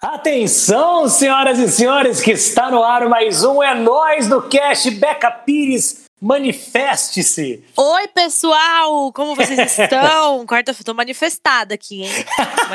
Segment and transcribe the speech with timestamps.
[0.00, 5.28] Atenção, senhoras e senhores, que está no ar mais um É Nós do Cast Beca
[5.28, 6.04] Pires.
[6.20, 7.64] Manifeste-se!
[7.76, 9.12] Oi, pessoal!
[9.12, 10.46] Como vocês estão?
[10.46, 12.10] Quarta-feira, tô manifestada aqui, hein?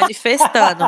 [0.01, 0.83] Manifestando.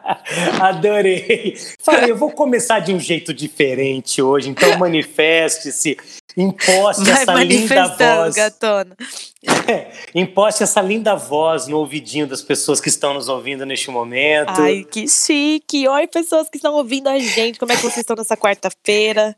[0.62, 1.54] Adorei!
[1.82, 5.98] Falei, eu vou começar de um jeito diferente hoje, então manifeste-se.
[6.36, 8.34] Imposte Vai essa linda voz.
[8.34, 8.96] gatona.
[10.14, 14.60] Imposte essa linda voz no ouvidinho das pessoas que estão nos ouvindo neste momento.
[14.60, 15.86] Ai, que chique!
[15.86, 17.58] Oi, pessoas que estão ouvindo a gente.
[17.58, 19.36] Como é que vocês estão nessa quarta-feira?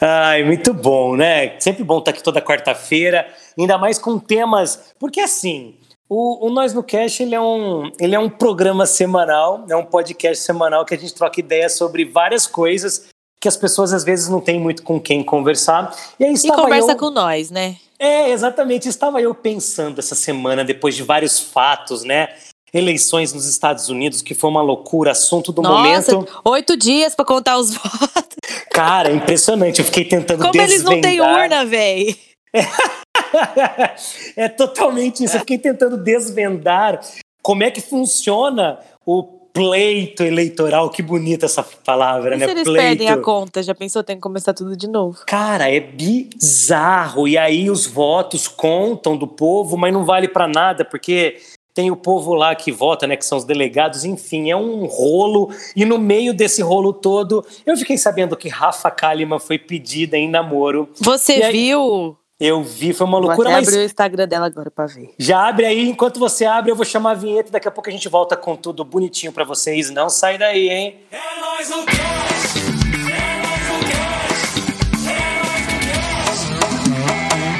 [0.00, 1.58] Ai, muito bom, né?
[1.60, 4.92] Sempre bom estar aqui toda quarta-feira, ainda mais com temas.
[4.98, 5.76] Porque assim,
[6.08, 9.84] o, o Nós no Cash ele é, um, ele é um programa semanal, é um
[9.84, 13.08] podcast semanal que a gente troca ideias sobre várias coisas
[13.40, 15.94] que as pessoas às vezes não têm muito com quem conversar.
[16.18, 16.96] E aí E estava conversa eu...
[16.96, 17.76] com nós, né?
[17.98, 18.88] É, exatamente.
[18.88, 22.28] Estava eu pensando essa semana, depois de vários fatos, né?
[22.74, 26.42] Eleições nos Estados Unidos, que foi uma loucura, assunto do Nossa, momento.
[26.44, 28.36] oito dias pra contar os votos.
[28.70, 29.78] Cara, impressionante.
[29.78, 31.42] Eu fiquei tentando Como eles não têm desvendar.
[31.42, 32.18] urna, véi?
[34.36, 35.36] é totalmente isso.
[35.36, 37.00] Eu fiquei tentando desvendar
[37.42, 39.22] como é que funciona o
[39.56, 40.90] pleito eleitoral.
[40.90, 42.44] Que bonita essa palavra, E né?
[42.46, 42.80] se eles pleito.
[42.82, 43.62] perdem a conta?
[43.62, 44.02] Já pensou?
[44.04, 45.18] Tem que começar tudo de novo.
[45.26, 47.26] Cara, é bizarro.
[47.26, 51.36] E aí os votos contam do povo, mas não vale pra nada, porque
[51.74, 55.50] tem o povo lá que vota, né, que são os delegados, enfim, é um rolo.
[55.74, 60.28] E no meio desse rolo todo, eu fiquei sabendo que Rafa Kalimann foi pedida em
[60.28, 60.88] namoro.
[61.00, 62.16] Você aí- viu?
[62.38, 65.14] Eu vi, foi uma Vou loucura, até mas abrir o Instagram dela agora pra ver.
[65.18, 67.88] já abre aí, enquanto você abre, eu vou chamar a vinheta e daqui a pouco
[67.88, 69.88] a gente volta com tudo bonitinho pra vocês.
[69.90, 70.96] Não sai daí, hein?
[71.10, 74.60] É nóis no cast, é nóis no cast,
[75.08, 77.56] é nóis no cast.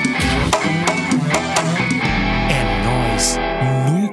[2.52, 3.36] É nóis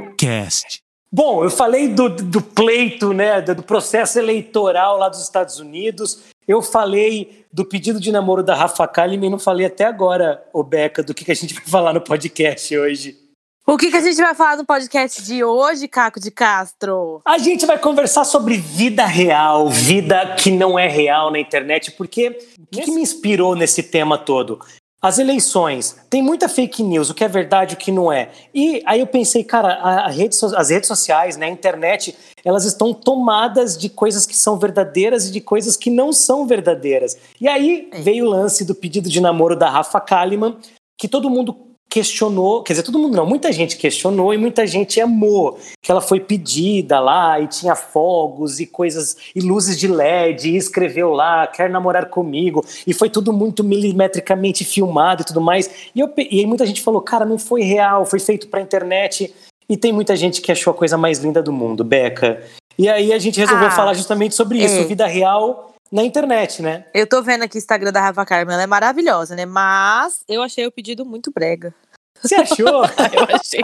[0.08, 0.82] no cast.
[1.12, 6.24] Bom, eu falei do, do pleito, né, do do processo eleitoral lá dos Estados Unidos.
[6.48, 10.64] Eu falei do pedido de namoro da Rafa Kalimann e não falei até agora, ô
[10.64, 13.24] Beca, do que, que a gente vai falar no podcast hoje.
[13.66, 17.22] O que, que a gente vai falar no podcast de hoje, Caco de Castro?
[17.24, 22.38] A gente vai conversar sobre vida real, vida que não é real na internet, porque
[22.60, 24.60] o que, que me inspirou nesse tema todo?
[25.04, 28.30] As eleições, tem muita fake news, o que é verdade, o que não é.
[28.54, 32.16] E aí eu pensei, cara, a- a rede as redes sociais, né, a internet,
[32.46, 37.18] elas estão tomadas de coisas que são verdadeiras e de coisas que não são verdadeiras.
[37.42, 40.58] E aí veio o lance do pedido de namoro da Rafa Kalimann,
[40.98, 45.00] que todo mundo questionou, quer dizer, todo mundo não, muita gente questionou e muita gente
[45.00, 50.50] amou que ela foi pedida lá e tinha fogos e coisas e luzes de LED
[50.50, 52.66] e escreveu lá quer namorar comigo?
[52.88, 55.70] E foi tudo muito milimetricamente filmado e tudo mais.
[55.94, 59.32] E, eu, e aí muita gente falou cara não foi real foi feito para internet.
[59.70, 62.42] E tem muita gente que achou a coisa mais linda do mundo Beca.
[62.76, 64.84] E aí a gente resolveu Ah, falar justamente sobre isso é.
[64.84, 68.64] vida real na internet né Eu tô vendo aqui o Instagram da Rafa Kalimann, ela
[68.64, 69.46] é maravilhosa, né?
[69.46, 71.74] Mas eu achei o pedido muito brega.
[72.22, 72.84] você achou
[73.14, 73.62] Eu achei.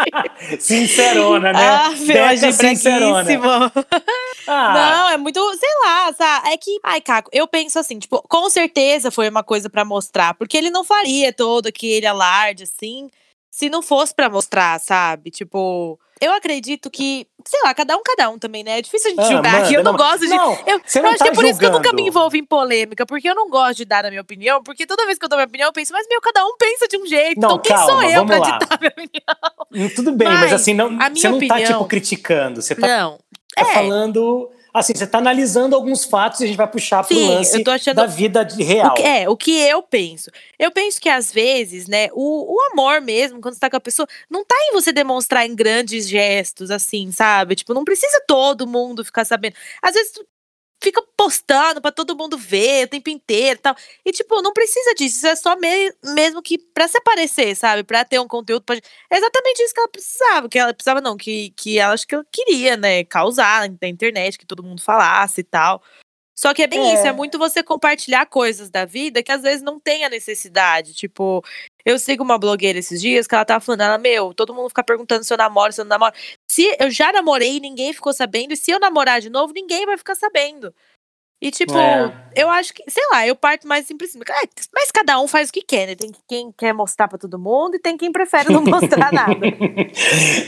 [0.58, 3.22] sincerona né ah, eu achei sincerona.
[4.48, 6.48] ah, Não, é muito, sei lá, sabe?
[6.48, 10.34] É que, ai, Caco, eu penso assim, tipo, com certeza foi uma coisa pra mostrar,
[10.34, 13.10] porque ele não faria todo aquele alarde assim,
[13.50, 15.30] se não fosse pra mostrar, sabe?
[15.30, 18.78] Tipo, eu acredito que, sei lá, cada um, cada um também, né?
[18.78, 19.74] É difícil a gente Ah, julgar aqui.
[19.74, 20.28] Eu não, não, gosto de.
[20.28, 22.02] não, eu você eu não acho tá que é por isso que eu nunca me
[22.02, 25.18] envolvo em polêmica, porque eu não gosto de dar a minha opinião, porque toda vez
[25.18, 27.40] que eu dou minha opinião, eu penso, mas meu, cada um pensa de um jeito.
[27.40, 28.58] Não, então quem calma, sou eu pra lá.
[28.58, 29.56] ditar minha opinião?
[29.72, 32.62] Hum, Tudo bem, mas, Mas assim, não, a minha você não tá, opinião- tipo, criticando.
[32.62, 33.18] Você tá, Não.
[33.54, 33.74] tá é.
[33.74, 34.50] falando.
[34.78, 37.96] Assim, você tá analisando alguns fatos e a gente vai puxar pro Sim, lance achando-
[37.96, 38.94] da vida de O real.
[38.94, 40.30] que, é, o que eu penso.
[40.58, 43.80] Eu penso que às vezes, né, o, o amor mesmo, quando você tá com a
[43.80, 47.54] pessoa, não tá em você demonstrar em grandes gestos, assim, sabe?
[47.54, 49.54] Tipo, não precisa todo mundo ficar sabendo.
[49.82, 50.12] Às vezes
[50.86, 53.74] fica postando pra todo mundo ver o tempo inteiro e tal.
[54.04, 55.16] E, tipo, não precisa disso.
[55.16, 57.82] Isso é só me- mesmo que pra se aparecer, sabe?
[57.82, 58.62] Pra ter um conteúdo.
[58.64, 58.76] Pra...
[58.76, 60.48] É exatamente isso que ela precisava.
[60.48, 63.02] Que ela precisava, não, que, que ela acho que ela queria, né?
[63.04, 65.82] Causar na internet, que todo mundo falasse e tal.
[66.38, 66.94] Só que é bem É.
[66.94, 70.92] isso, é muito você compartilhar coisas da vida que às vezes não tem a necessidade.
[70.94, 71.42] Tipo,
[71.84, 74.84] eu sigo uma blogueira esses dias que ela tava falando, ela, meu, todo mundo fica
[74.84, 76.14] perguntando se eu namoro, se eu não namoro.
[76.46, 79.96] Se eu já namorei ninguém ficou sabendo, e se eu namorar de novo, ninguém vai
[79.96, 80.74] ficar sabendo.
[81.40, 82.12] E, tipo, É.
[82.34, 84.00] eu acho que, sei lá, eu parto mais cima.
[84.30, 85.94] É, mas cada um faz o que quer, né?
[85.94, 89.36] Tem quem quer mostrar pra todo mundo e tem quem prefere não mostrar nada.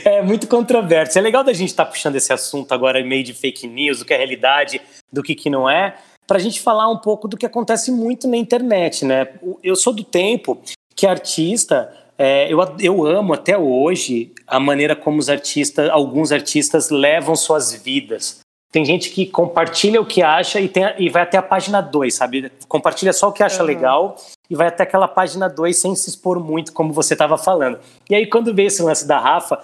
[0.03, 1.17] é muito controverso.
[1.17, 4.13] É legal da gente estar puxando esse assunto agora meio de fake news, do que
[4.13, 4.81] é realidade,
[5.11, 5.95] do que, que não é,
[6.25, 9.27] para a gente falar um pouco do que acontece muito na internet, né?
[9.63, 10.59] Eu sou do tempo
[10.95, 16.89] que artista É, eu, eu amo até hoje a maneira como os artistas, alguns artistas
[16.89, 18.39] levam suas vidas.
[18.71, 22.13] Tem gente que compartilha o que acha e, tem, e vai até a página 2,
[22.13, 22.51] sabe?
[22.67, 23.67] Compartilha só o que acha Uhum.
[23.67, 24.15] legal
[24.49, 27.79] e vai até aquela página 2 sem se expor muito, como você estava falando.
[28.09, 29.59] E aí, quando veio esse lance da Rafa,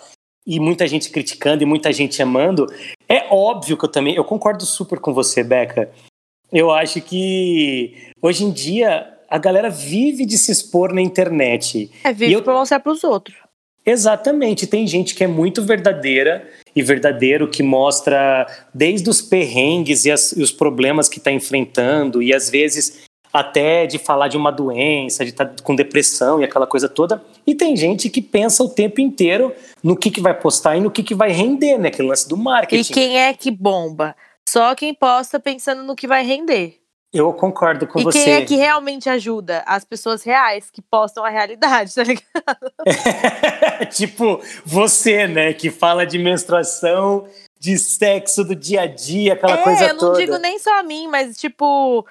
[0.47, 2.67] e muita gente criticando e muita gente amando,
[3.09, 4.15] é óbvio que eu também.
[4.15, 5.89] Eu concordo super com você, Beca.
[6.51, 11.91] Eu acho que hoje em dia a galera vive de se expor na internet.
[12.03, 13.35] É E vive eu- pra mostrar pros outros.
[13.85, 20.11] Exatamente, tem gente que é muito verdadeira e verdadeiro que mostra desde os perrengues e,
[20.11, 24.49] as- e os problemas que está enfrentando e às vezes até de falar de uma
[24.49, 27.21] doença, de estar com depressão e aquela coisa toda.
[27.45, 29.53] E tem gente que pensa o tempo inteiro
[29.83, 31.89] no que, que vai postar e no que, que vai render, né?
[31.89, 32.93] Aquele lance do E marketing.
[32.93, 34.15] quem é que bomba?
[34.47, 36.77] Só quem posta pensando no que vai render.
[37.15, 38.23] Eu concordo com e você.
[38.23, 39.63] quem é que realmente ajuda?
[39.65, 42.73] As pessoas reais que postam a realidade, tá ligado?
[43.95, 45.53] tipo, você, né?
[45.53, 47.25] Que fala de menstruação,
[47.57, 50.19] de sexo do dia a dia, aquela é, coisa eu não toda.
[50.19, 52.05] digo nem só a mim, mas tipo.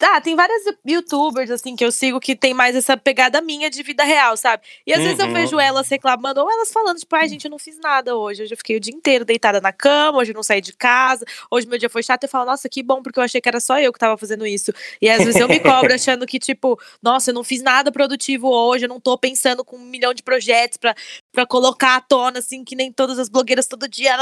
[0.00, 3.82] Ah, tem várias youtubers, assim, que eu sigo que tem mais essa pegada minha de
[3.82, 4.62] vida real, sabe?
[4.86, 5.32] E às vezes eu Uhum.
[5.32, 8.44] vejo elas reclamando, ou elas falando, tipo, ai, gente, eu não fiz nada hoje.
[8.44, 11.24] Hoje eu fiquei o dia inteiro deitada na cama, hoje eu não saí de casa,
[11.50, 12.22] hoje meu dia foi chato.
[12.22, 14.46] Eu falo, nossa, que bom, porque eu achei que era só eu que tava fazendo
[14.46, 14.72] isso.
[15.02, 18.48] E às vezes eu me cobro achando que, tipo, nossa, eu não fiz nada produtivo
[18.48, 20.94] hoje, eu não tô pensando com um milhão de projetos pra,
[21.32, 24.14] pra colocar à tona, assim, que nem todas as blogueiras todo dia.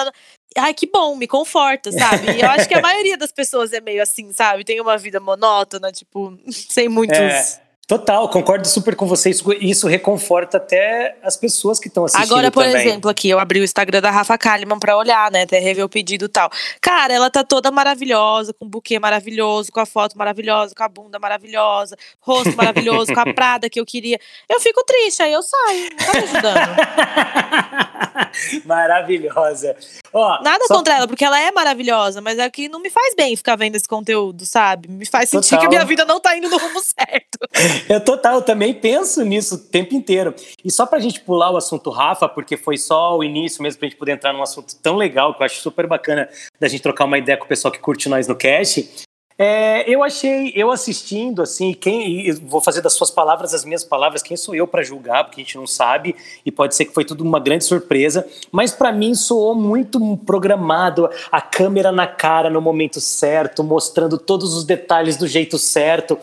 [0.56, 2.32] Ai, que bom, me conforta, sabe?
[2.32, 4.64] E eu acho que a maioria das pessoas é meio assim, sabe?
[4.64, 7.18] Tem uma vida monótona, tipo, sem muitos.
[7.18, 9.30] É, Total, concordo super com você.
[9.30, 12.80] Isso, isso reconforta até as pessoas que estão assistindo Agora, por também.
[12.84, 15.42] exemplo, aqui, eu abri o Instagram da Rafa Kalimann pra olhar, né?
[15.42, 16.50] Até rever o pedido e tal.
[16.80, 20.88] Cara, ela tá toda maravilhosa, com um buquê maravilhoso, com a foto maravilhosa, com a
[20.88, 24.18] bunda maravilhosa, rosto maravilhoso, com a Prada que eu queria.
[24.48, 25.90] Eu fico triste, aí eu saio.
[25.90, 26.76] Não tá me ajudando.
[28.66, 29.76] Maravilhosa.
[30.12, 33.14] Ó, Nada só- contra ela, porque ela é maravilhosa, mas é que não me faz
[33.14, 34.88] bem ficar vendo esse conteúdo, sabe?
[34.88, 35.60] Me faz sentir Total.
[35.60, 37.38] que minha vida não tá indo no rumo certo.
[37.88, 40.34] Eu total, eu também penso nisso o tempo inteiro.
[40.64, 43.88] E só pra gente pular o assunto Rafa, porque foi só o início mesmo pra
[43.88, 46.28] gente poder entrar num assunto tão legal, que eu acho super bacana
[46.60, 49.06] da gente trocar uma ideia com o pessoal que curte nós no cast.
[49.38, 54.22] É, eu achei, eu assistindo, assim, quem, vou fazer das suas palavras as minhas palavras,
[54.22, 57.04] quem sou eu pra julgar, porque a gente não sabe, e pode ser que foi
[57.04, 62.62] tudo uma grande surpresa, mas pra mim soou muito programado, a câmera na cara no
[62.62, 66.18] momento certo, mostrando todos os detalhes do jeito certo.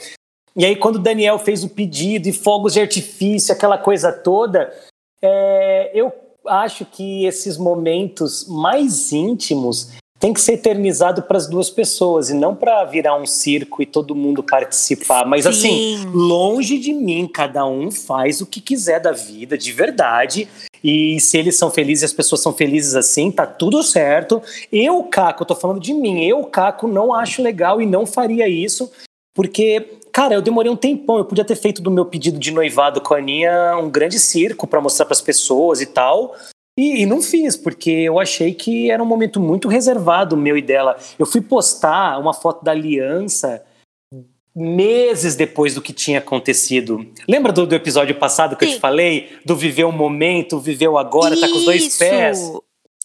[0.56, 4.72] E aí, quando o Daniel fez o pedido e fogos de artifício, aquela coisa toda,
[5.22, 6.14] é, eu
[6.46, 12.34] acho que esses momentos mais íntimos têm que ser eternizado para as duas pessoas e
[12.34, 15.26] não para virar um circo e todo mundo participar.
[15.26, 16.06] Mas assim, Sim.
[16.14, 20.48] longe de mim, cada um faz o que quiser da vida, de verdade.
[20.82, 24.42] E se eles são felizes e as pessoas são felizes assim, tá tudo certo.
[24.72, 28.48] Eu, Caco, eu tô falando de mim, eu, Caco, não acho legal e não faria
[28.48, 28.90] isso,
[29.36, 31.18] porque, cara, eu demorei um tempão.
[31.18, 34.68] Eu podia ter feito do meu pedido de noivado com a Aninha um grande circo
[34.68, 36.36] para mostrar para as pessoas e tal.
[36.78, 40.62] E, e não fiz, porque eu achei que era um momento muito reservado, meu e
[40.62, 40.98] dela.
[41.20, 43.64] Eu fui postar uma foto da aliança
[44.56, 47.06] meses depois do que tinha acontecido.
[47.28, 48.76] Lembra do, do episódio passado que eu Sim.
[48.76, 49.38] te falei?
[49.44, 52.00] Do viver o momento, viver o agora, tá com os dois Isso.
[52.00, 52.52] pés.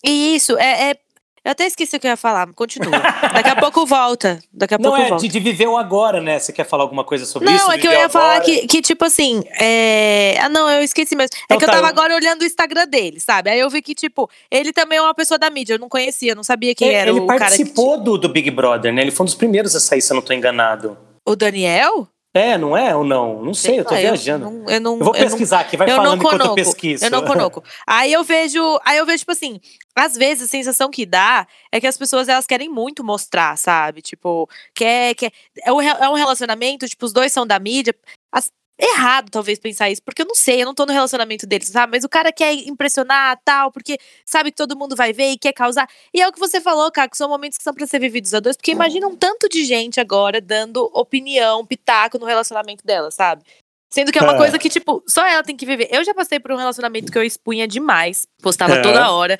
[0.04, 0.98] Isso, é, é-
[1.48, 2.90] Eu até esqueci o que eu ia falar, continua.
[3.32, 4.38] Daqui a pouco volta.
[4.52, 5.22] Daqui a Não pouco é volta.
[5.26, 6.38] de, de viver o agora, né?
[6.38, 7.64] Você quer falar alguma coisa sobre isso?
[7.64, 10.36] Não, é que eu ia falar que, que, tipo assim, é...
[10.42, 11.30] Ah, não, eu esqueci mesmo.
[11.34, 13.48] É Então que eu tá, tava eu- agora olhando o Instagram dele, sabe?
[13.48, 15.72] Aí eu vi que, tipo, ele também é uma pessoa da mídia.
[15.72, 17.44] Eu não conhecia, não sabia quem É, era ele o cara que...
[17.46, 19.00] participou do, do Big Brother, né?
[19.00, 20.98] Ele foi um dos primeiros a sair, se eu não tô enganado.
[21.26, 22.06] O Daniel?
[22.38, 23.42] É, não é ou não?
[23.42, 24.46] Não sei, eu tô lá, viajando.
[24.46, 26.54] Eu, não, eu, não, Eu vou eu não- pesquisar aqui, vai eu falando não eu
[26.54, 27.04] pesquiso.
[27.04, 27.62] Eu não conoco.
[27.86, 29.60] Aí eu vejo, aí eu vejo tipo assim,
[29.94, 34.00] às vezes a sensação que dá é que as pessoas elas querem muito mostrar, sabe?
[34.00, 35.32] Tipo, quer, quer
[35.64, 37.94] é um, é um relacionamento, tipo, os dois são da mídia.
[38.32, 41.68] As- errado talvez pensar isso, porque eu não sei, eu não tô no relacionamento deles,
[41.68, 41.92] sabe?
[41.96, 45.52] Mas o cara quer impressionar, tal, porque sabe que todo mundo vai ver e quer
[45.52, 45.88] causar.
[46.14, 48.32] E é o que você falou, cara, que são momentos que são pra ser vividos
[48.34, 53.10] a dois, porque imagina um tanto de gente agora dando opinião, pitaco no relacionamento dela,
[53.10, 53.42] sabe?
[53.90, 54.36] Sendo que é uma É.
[54.36, 55.88] coisa que, tipo, só ela tem que viver.
[55.90, 58.82] Eu já passei por um relacionamento que eu expunha demais, postava É.
[58.82, 59.38] toda hora.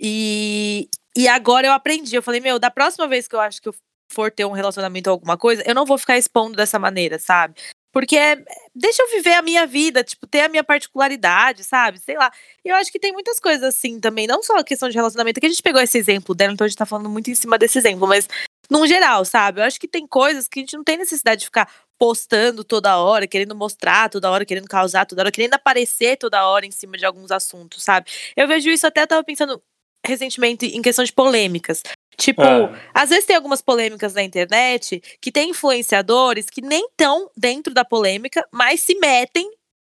[0.00, 2.14] E, e agora eu aprendi.
[2.14, 3.74] Eu falei, meu, da próxima vez que eu acho que eu
[4.12, 7.54] for ter um relacionamento ou alguma coisa, eu não vou ficar expondo dessa maneira, sabe?
[7.98, 8.40] Porque é,
[8.72, 11.98] deixa eu viver a minha vida, tipo, ter a minha particularidade, sabe?
[11.98, 12.30] Sei lá.
[12.64, 15.46] Eu acho que tem muitas coisas assim também, não só a questão de relacionamento, que
[15.46, 17.76] a gente pegou esse exemplo dela, então a gente tá falando muito em cima desse
[17.76, 18.28] exemplo, mas
[18.70, 19.60] num geral, sabe?
[19.60, 22.96] Eu acho que tem coisas que a gente não tem necessidade de ficar postando toda
[22.98, 26.96] hora, querendo mostrar toda hora, querendo causar toda hora, querendo aparecer toda hora em cima
[26.96, 28.08] de alguns assuntos, sabe?
[28.36, 29.60] Eu vejo isso até, eu tava pensando
[30.06, 31.82] recentemente em questão de polêmicas.
[32.18, 32.74] Tipo, Ah.
[32.92, 37.84] às vezes tem algumas polêmicas na internet que tem influenciadores que nem estão dentro da
[37.84, 39.48] polêmica, mas se metem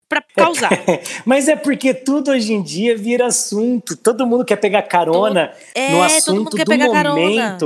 [0.07, 0.69] pra causar.
[1.25, 3.97] Mas é porque tudo hoje em dia vira assunto.
[3.97, 7.57] Todo mundo quer pegar carona É, no assunto mundo quer do pegar carona.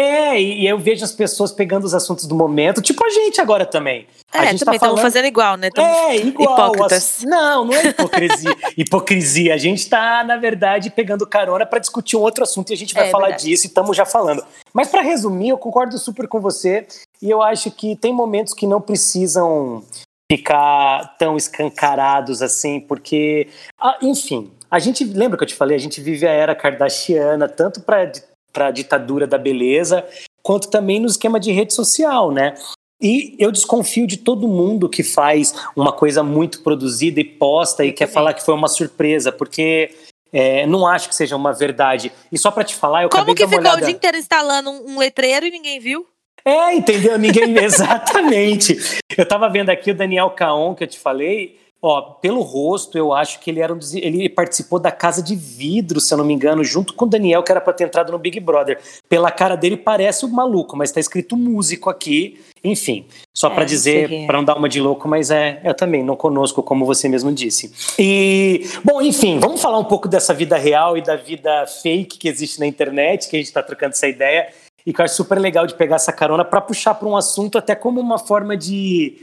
[0.00, 3.40] É, e e eu vejo as pessoas pegando os assuntos do momento, tipo a gente
[3.40, 4.06] agora também.
[4.32, 5.00] a É, gente também tá estamos falando...
[5.02, 5.68] fazendo igual, né?
[5.70, 6.52] Tamo- É, igual.
[6.54, 6.92] hipócritas.
[7.18, 8.56] as- Não, não é hipocrisia.
[8.78, 9.54] hipocrisia.
[9.54, 12.94] A gente tá, na verdade, pegando carona para discutir um outro assunto e a gente
[12.94, 13.44] vai É, falar verdade.
[13.48, 14.44] disso e estamos já falando.
[14.72, 16.86] Mas para resumir, eu concordo super com você
[17.20, 19.82] e eu acho que tem momentos que não precisam
[20.30, 23.48] ficar tão escancarados assim, porque,
[23.80, 27.48] ah, enfim, a gente lembra que eu te falei, a gente vive a era kardashiana,
[27.48, 28.10] tanto para
[28.54, 30.06] a ditadura da beleza,
[30.42, 32.54] quanto também no esquema de rede social, né?
[33.00, 37.92] E eu desconfio de todo mundo que faz uma coisa muito produzida e posta e
[37.92, 39.90] quer falar que foi uma surpresa, porque
[40.32, 42.12] é, não acho que seja uma verdade.
[42.30, 43.86] E só para te falar, eu Como acabei que ficou o olhada...
[43.86, 46.06] dia inteiro instalando um, um letreiro e ninguém viu?
[46.44, 47.18] É, entendeu?
[47.18, 47.56] Ninguém.
[47.58, 48.76] Exatamente.
[49.16, 51.58] Eu tava vendo aqui o Daniel Caon, que eu te falei.
[51.82, 55.34] Ó, pelo rosto, eu acho que ele era um dos- ele participou da Casa de
[55.34, 58.12] Vidro, se eu não me engano, junto com o Daniel, que era pra ter entrado
[58.12, 58.78] no Big Brother.
[59.08, 62.38] Pela cara dele, parece o maluco, mas tá escrito músico aqui.
[62.62, 64.26] Enfim, só É, sei dizer, é.
[64.26, 67.32] pra não dar uma de louco, mas é, é também, não conosco, como você mesmo
[67.32, 67.72] disse.
[67.98, 72.28] E, bom, enfim, vamos falar um pouco dessa vida real e da vida fake que
[72.28, 74.48] existe na internet, que a gente tá trocando essa ideia
[74.84, 77.56] e que eu acho super legal de pegar essa carona para puxar para um assunto
[77.56, 79.16] até como uma forma de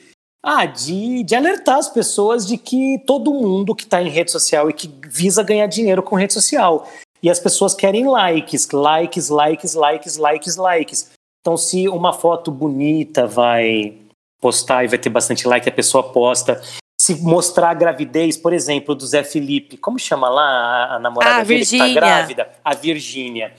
[0.44, 4.70] ah, de, de alertar as pessoas de que todo mundo que está em rede social
[4.70, 6.88] e que visa ganhar dinheiro com rede social.
[7.22, 11.12] E as pessoas querem likes, likes, likes, likes, likes, likes.
[11.42, 13.98] Então, se uma foto bonita vai
[14.40, 16.62] postar e vai ter bastante like, a pessoa posta.
[17.00, 21.42] Se mostrar a gravidez, por exemplo, do Zé Felipe, como chama lá a, a namorada
[21.42, 22.50] Ah, dele que tá grávida?
[22.64, 23.54] A Virgínia.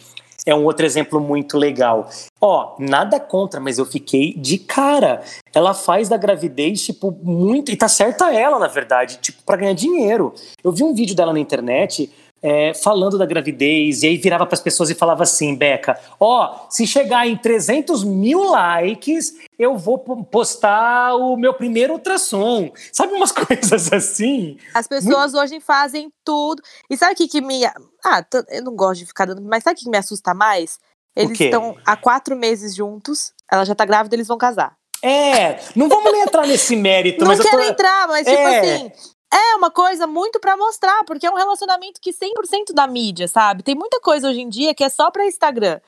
[0.46, 2.08] É um outro exemplo muito legal.
[2.40, 5.22] Ó, nada contra, mas eu fiquei de cara.
[5.52, 7.70] Ela faz da gravidez, tipo, muito.
[7.70, 10.32] E tá certa ela, na verdade, tipo, pra ganhar dinheiro.
[10.62, 12.10] Eu vi um vídeo dela na internet.
[12.42, 16.66] É, falando da gravidez, e aí virava para as pessoas e falava assim, Beca, ó,
[16.70, 22.70] se chegar em 300 mil likes, eu vou po- postar o meu primeiro ultrassom.
[22.92, 24.56] Sabe umas coisas assim?
[24.74, 26.62] As pessoas hoje fazem tudo.
[26.88, 27.64] E sabe o que, que me.
[28.04, 29.42] Ah, eu não gosto de ficar dando.
[29.42, 30.78] Mas sabe o que me assusta mais?
[31.16, 34.76] Eles estão há quatro meses juntos, ela já tá grávida, eles vão casar.
[35.02, 37.68] É, não vamos nem entrar nesse mérito, não mas eu quero tô...
[37.68, 38.58] entrar, mas tipo É.
[38.60, 38.92] assim.
[39.32, 43.62] É uma coisa muito pra mostrar, porque é um relacionamento que 100% da mídia, sabe?
[43.62, 45.80] Tem muita coisa hoje em dia que é só pra Instagram.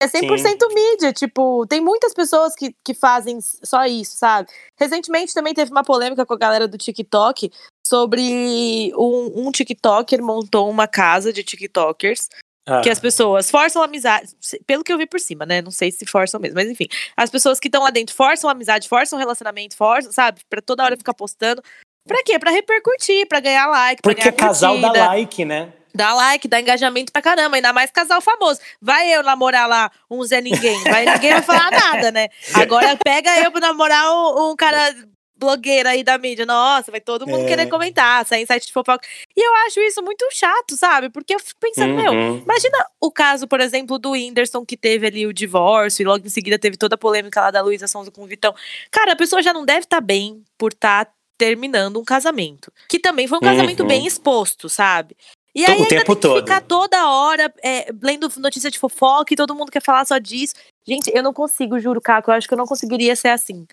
[0.00, 4.50] É 100% mídia, tipo, tem muitas pessoas que, que fazem só isso, sabe?
[4.78, 7.50] Recentemente também teve uma polêmica com a galera do TikTok
[7.86, 12.28] sobre um, um TikToker montou uma casa de TikTokers
[12.66, 14.34] Ah, que as pessoas forçam amizade,
[14.66, 15.62] pelo que eu vi por cima, né?
[15.62, 16.86] Não sei se forçam mesmo, mas enfim.
[17.16, 20.40] As pessoas que estão lá dentro forçam amizade, forçam relacionamento, forçam, sabe?
[20.50, 21.62] Pra toda hora ficar postando.
[22.06, 22.38] Pra quê?
[22.38, 25.72] Pra repercutir, pra ganhar like, pra Porque ganhar casal dá like, né?
[25.94, 28.60] Dá like, dá engajamento pra caramba, ainda mais casal famoso.
[28.82, 32.28] Vai eu namorar lá um Zé Ninguém, vai, ninguém vai falar nada, né?
[32.54, 34.92] Agora pega eu pra namorar um, um cara
[35.36, 36.44] blogueiro aí da mídia.
[36.44, 37.46] Nossa, vai todo mundo É.
[37.46, 39.06] querer comentar, sair em site de fofoca.
[39.36, 41.10] E eu acho isso muito chato, sabe?
[41.10, 42.38] Porque eu fico pensando, meu, Uhum.
[42.38, 46.30] Imagina o caso, por exemplo, do Whindersson, que teve ali o divórcio e logo em
[46.30, 48.52] seguida teve toda a polêmica lá da Luísa Sonza com o Vitão.
[48.90, 52.72] Cara, a pessoa já não deve estar bem por estar terminando um casamento.
[52.88, 53.88] Que também foi um casamento Uhum.
[53.88, 55.16] bem exposto, sabe?
[55.54, 56.40] E O aí ainda tempo tem que todo.
[56.46, 60.54] ficar toda hora é, lendo notícia de fofoca e todo mundo quer falar só disso.
[60.86, 63.66] Gente, eu não consigo, juro, Caco, eu acho que eu não conseguiria ser assim.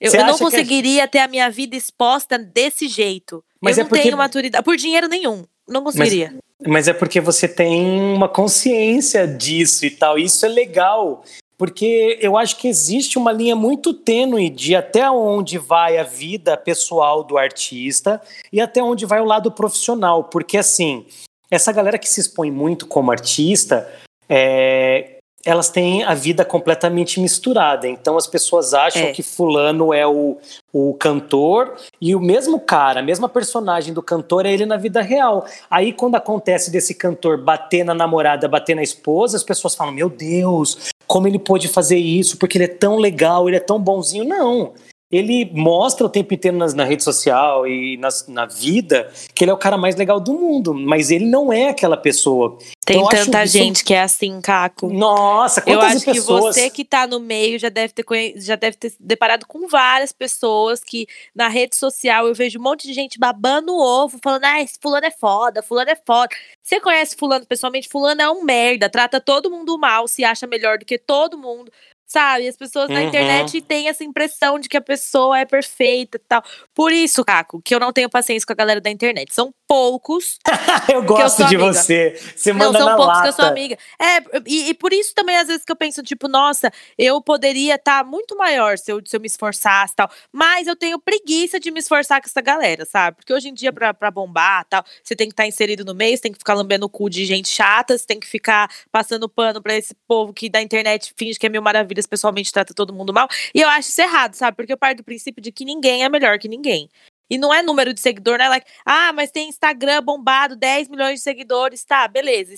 [0.00, 3.42] Eu, eu não que é- conseguiria ter a minha vida exposta desse jeito.
[3.60, 4.64] Mas eu é não porque- tenho maturidade.
[4.64, 5.44] Por dinheiro nenhum.
[5.68, 6.34] Não conseguiria.
[6.66, 7.80] Mas é porque você tem
[8.12, 10.18] uma consciência disso e tal.
[10.18, 11.24] E isso é legal.
[11.62, 16.56] Porque eu acho que existe uma linha muito tênue de até onde vai a vida
[16.56, 18.20] pessoal do artista
[18.52, 20.24] e até onde vai o lado profissional.
[20.24, 21.06] Porque, assim,
[21.48, 23.88] essa galera que se expõe muito como artista,
[24.28, 27.88] é, elas têm a vida completamente misturada.
[27.88, 29.12] Então as pessoas acham É.
[29.12, 30.38] que Fulano é o,
[30.72, 35.02] o cantor e o mesmo cara, a mesma personagem do cantor é ele na vida
[35.02, 35.44] real.
[35.68, 40.08] Aí quando acontece desse cantor bater na namorada, bater na esposa, as pessoas falam: Meu
[40.08, 42.38] Deus, como ele pôde fazer isso?
[42.38, 44.24] Porque ele é tão legal, ele é tão bonzinho.
[44.24, 44.72] Não.
[45.12, 49.50] Ele mostra o tempo inteiro nas, na rede social e nas, na vida que ele
[49.50, 52.56] é o cara mais legal do mundo, mas ele não é aquela pessoa.
[52.84, 54.88] Tem eu acho tanta isso- gente que é assim, Caco.
[54.88, 56.56] Nossa, Eu quantas acho que pessoas.
[56.56, 59.68] você que tá no meio já deve, ter, conhe- já deve ter se deparado com
[59.68, 64.18] várias pessoas que na rede social eu vejo um monte de gente babando o ovo,
[64.22, 66.34] falando, ah, esse fulano é foda, fulano é foda.
[66.62, 67.88] Você conhece fulano pessoalmente?
[67.88, 71.70] Fulano é um merda, trata todo mundo mal, se acha melhor do que todo mundo.
[72.12, 72.46] Sabe?
[72.46, 73.06] As pessoas na Uhum.
[73.08, 76.42] internet têm essa impressão de que a pessoa é perfeita e tal.
[76.74, 79.34] Por isso, Caco, que eu não tenho paciência com a galera da internet.
[79.34, 80.38] São poucos
[80.92, 81.72] eu gosto sou de amiga.
[81.72, 82.14] você.
[82.36, 83.22] Você não, manda são na poucos lata.
[83.22, 83.78] que eu sou amiga.
[83.98, 87.76] É, e, e por isso também, às vezes, que eu penso, tipo, nossa, eu poderia
[87.76, 90.10] estar muito maior se eu, se eu me esforçasse e tal.
[90.30, 93.16] Mas eu tenho preguiça de me esforçar com essa galera, sabe?
[93.16, 96.14] Porque hoje em dia, pra, pra bombar tal, você tem que estar inserido no meio,
[96.18, 99.26] você tem que ficar lambendo o cu de gente chata, você tem que ficar passando
[99.26, 102.92] pano pra esse povo que da internet finge que é mil maravilhas, pessoalmente trata todo
[102.92, 103.26] mundo mal.
[103.54, 104.54] E eu acho isso errado, sabe?
[104.54, 106.90] Porque eu parto do princípio de que ninguém é melhor que ninguém.
[107.32, 110.88] E não é número de seguidor, não é like, ah, mas tem Instagram bombado, 10
[110.88, 112.54] milhões de seguidores, tá, beleza.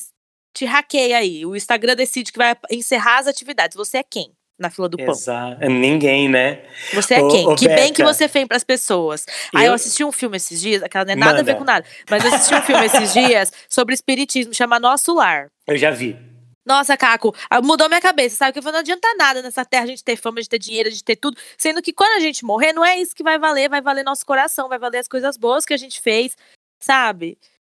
[0.52, 1.47] Te hackeia aí.
[1.47, 3.76] O Instagram decide que vai encerrar as atividades.
[3.76, 5.11] Você é quem na fila do pão?
[5.11, 5.64] Exato.
[5.69, 6.62] Ninguém, né?
[6.93, 7.47] Você é Ô, quem?
[7.47, 8.12] ô, que bem que Beca.
[8.14, 9.26] você fez pras pessoas.
[9.54, 11.59] Aí eu Eu- assisti um filme esses dias, aquela não é nada a ver Manda.
[11.59, 15.49] com nada, mas eu assisti um filme esses dias sobre espiritismo, chama Nosso Lar.
[15.66, 16.16] Eu já vi.
[16.64, 18.52] Nossa, Caco, ah, mudou minha cabeça, sabe?
[18.52, 20.90] Que eu falei, não adianta nada nessa terra a gente ter fama, de ter dinheiro,
[20.90, 21.37] de ter tudo.
[21.59, 24.25] Sendo que quando a gente morrer, não é isso que vai valer, vai valer nosso
[24.25, 26.37] coração, vai valer as coisas boas que a gente fez,
[26.80, 27.37] sabe?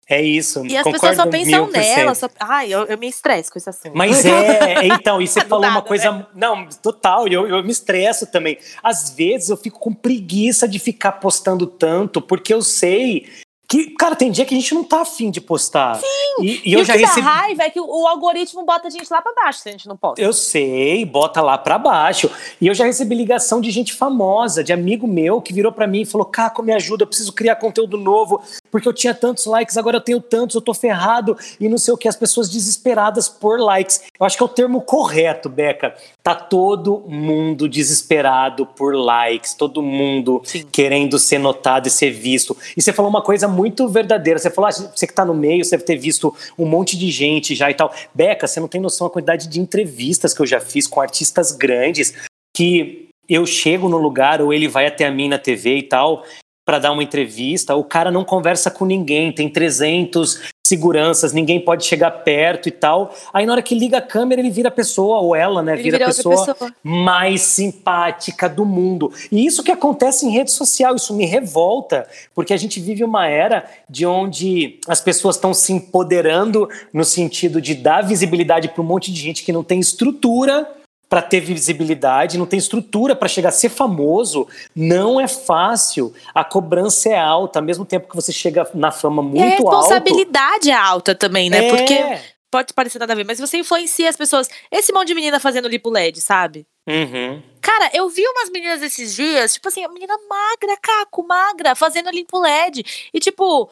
[0.07, 0.63] É isso.
[0.67, 2.13] E as pessoas só pensam nela.
[2.13, 2.29] Só...
[2.39, 3.95] Ai, eu, eu me estresso com esse assunto.
[3.95, 6.27] Mas é, então, e você falou uma nada, coisa.
[6.35, 8.59] Não, total, e eu, eu me estresso também.
[8.83, 13.27] Às vezes eu fico com preguiça de ficar postando tanto, porque eu sei
[13.67, 15.95] que, cara, tem dia que a gente não tá afim de postar.
[15.95, 16.05] Sim.
[16.41, 17.21] E, e E, eu o já que recebi.
[17.21, 19.87] dá raiva é que o, algoritmo bota a gente lá pra baixo se a gente
[19.87, 20.21] não posta.
[20.21, 22.29] Eu sei, bota lá pra baixo.
[22.61, 26.01] E eu já recebi ligação de gente famosa, de amigo meu, que virou pra mim
[26.01, 29.77] e falou: Caco, me ajuda, eu preciso criar conteúdo novo, porque eu tinha tantos likes,
[29.77, 33.27] agora eu tenho tantos, eu tô ferrado, e não sei o que, as pessoas desesperadas
[33.27, 34.01] por likes.
[34.19, 35.95] Eu acho que é o termo correto, Beca.
[36.21, 40.65] Tá todo mundo desesperado por likes, todo mundo Sim.
[40.71, 42.55] querendo ser notado e ser visto.
[42.75, 44.37] E você falou uma coisa muito verdadeira.
[44.37, 47.09] Você falou, ah, você que tá no meio, você deve ter visto um monte de
[47.09, 47.93] gente já e tal.
[48.13, 51.51] Beca, você não tem noção da quantidade de entrevistas que eu já fiz com artistas
[51.51, 52.13] grandes
[52.55, 56.23] que eu chego no lugar ou ele vai até a mim na TV e tal
[56.65, 61.85] para dar uma entrevista, o cara não conversa com ninguém, tem 300 seguranças, ninguém pode
[61.85, 63.13] chegar perto e tal.
[63.31, 65.83] Aí na hora que liga a câmera, ele vira a pessoa, ou ela, né, Ele
[65.83, 66.73] vira a vira pessoa, pessoa.
[66.83, 69.11] mais simpática do mundo.
[69.31, 73.27] E isso que acontece em rede social, isso me revolta, porque a gente vive uma
[73.27, 78.85] era de onde as pessoas estão se empoderando no sentido de dar visibilidade para um
[78.85, 80.67] monte de gente que não tem estrutura
[81.09, 86.13] para ter visibilidade, não tem estrutura para chegar a ser famoso, não é fácil.
[86.33, 89.67] A cobrança é alta, ao mesmo tempo que você chega na fama E a muito
[89.67, 89.77] alto.
[89.77, 91.67] responsabilidade é alta também, né?
[91.67, 91.69] É.
[91.69, 92.03] Porque
[92.49, 94.49] pode parecer nada a ver, mas você influencia as pessoas.
[94.71, 96.65] Esse monte de menina fazendo lipo LED, sabe?
[96.87, 97.41] Uhum.
[97.61, 102.11] Cara, eu vi umas meninas esses dias, tipo assim, a menina magra, caco, magra, fazendo
[102.11, 103.09] limpo LED.
[103.13, 103.69] E tipo,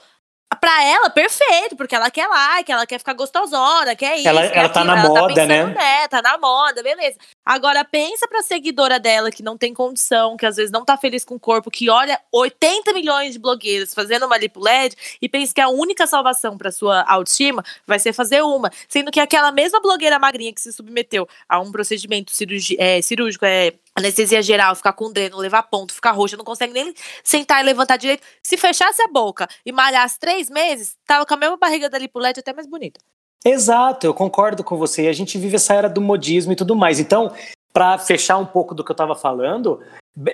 [0.56, 4.28] pra ela, perfeito, porque ela quer like, ela quer ficar gostosona, quer isso.
[4.28, 6.08] Ela- ela tá aquilo, na ela moda, pensando, né?
[6.08, 7.18] Tá na moda, beleza.
[7.46, 11.26] Agora, pensa pra seguidora dela que não tem condição, que às vezes não tá feliz
[11.26, 15.54] com o corpo, que olha 80 milhões de blogueiros fazendo uma lipo LED e pensa
[15.54, 18.72] que a única salvação pra sua autoestima vai ser fazer uma.
[18.88, 23.46] Sendo que aquela mesma blogueira magrinha que se submeteu a um procedimento cirurgi- é, cirúrgico,
[23.46, 27.66] é anestesia geral, ficar com dreno, levar ponto, ficar roxa, não consegue nem sentar e
[27.66, 28.24] levantar direito.
[28.42, 32.20] Se fechasse a boca e malhasse três meses, tava com a mesma barriga da lipo
[32.20, 33.00] LED até mais bonita.
[33.46, 35.08] Exato, eu concordo com você.
[35.08, 37.00] A gente vive essa era do modismo e tudo mais.
[37.00, 37.32] Então,
[37.74, 39.82] para fechar um pouco do que eu estava falando,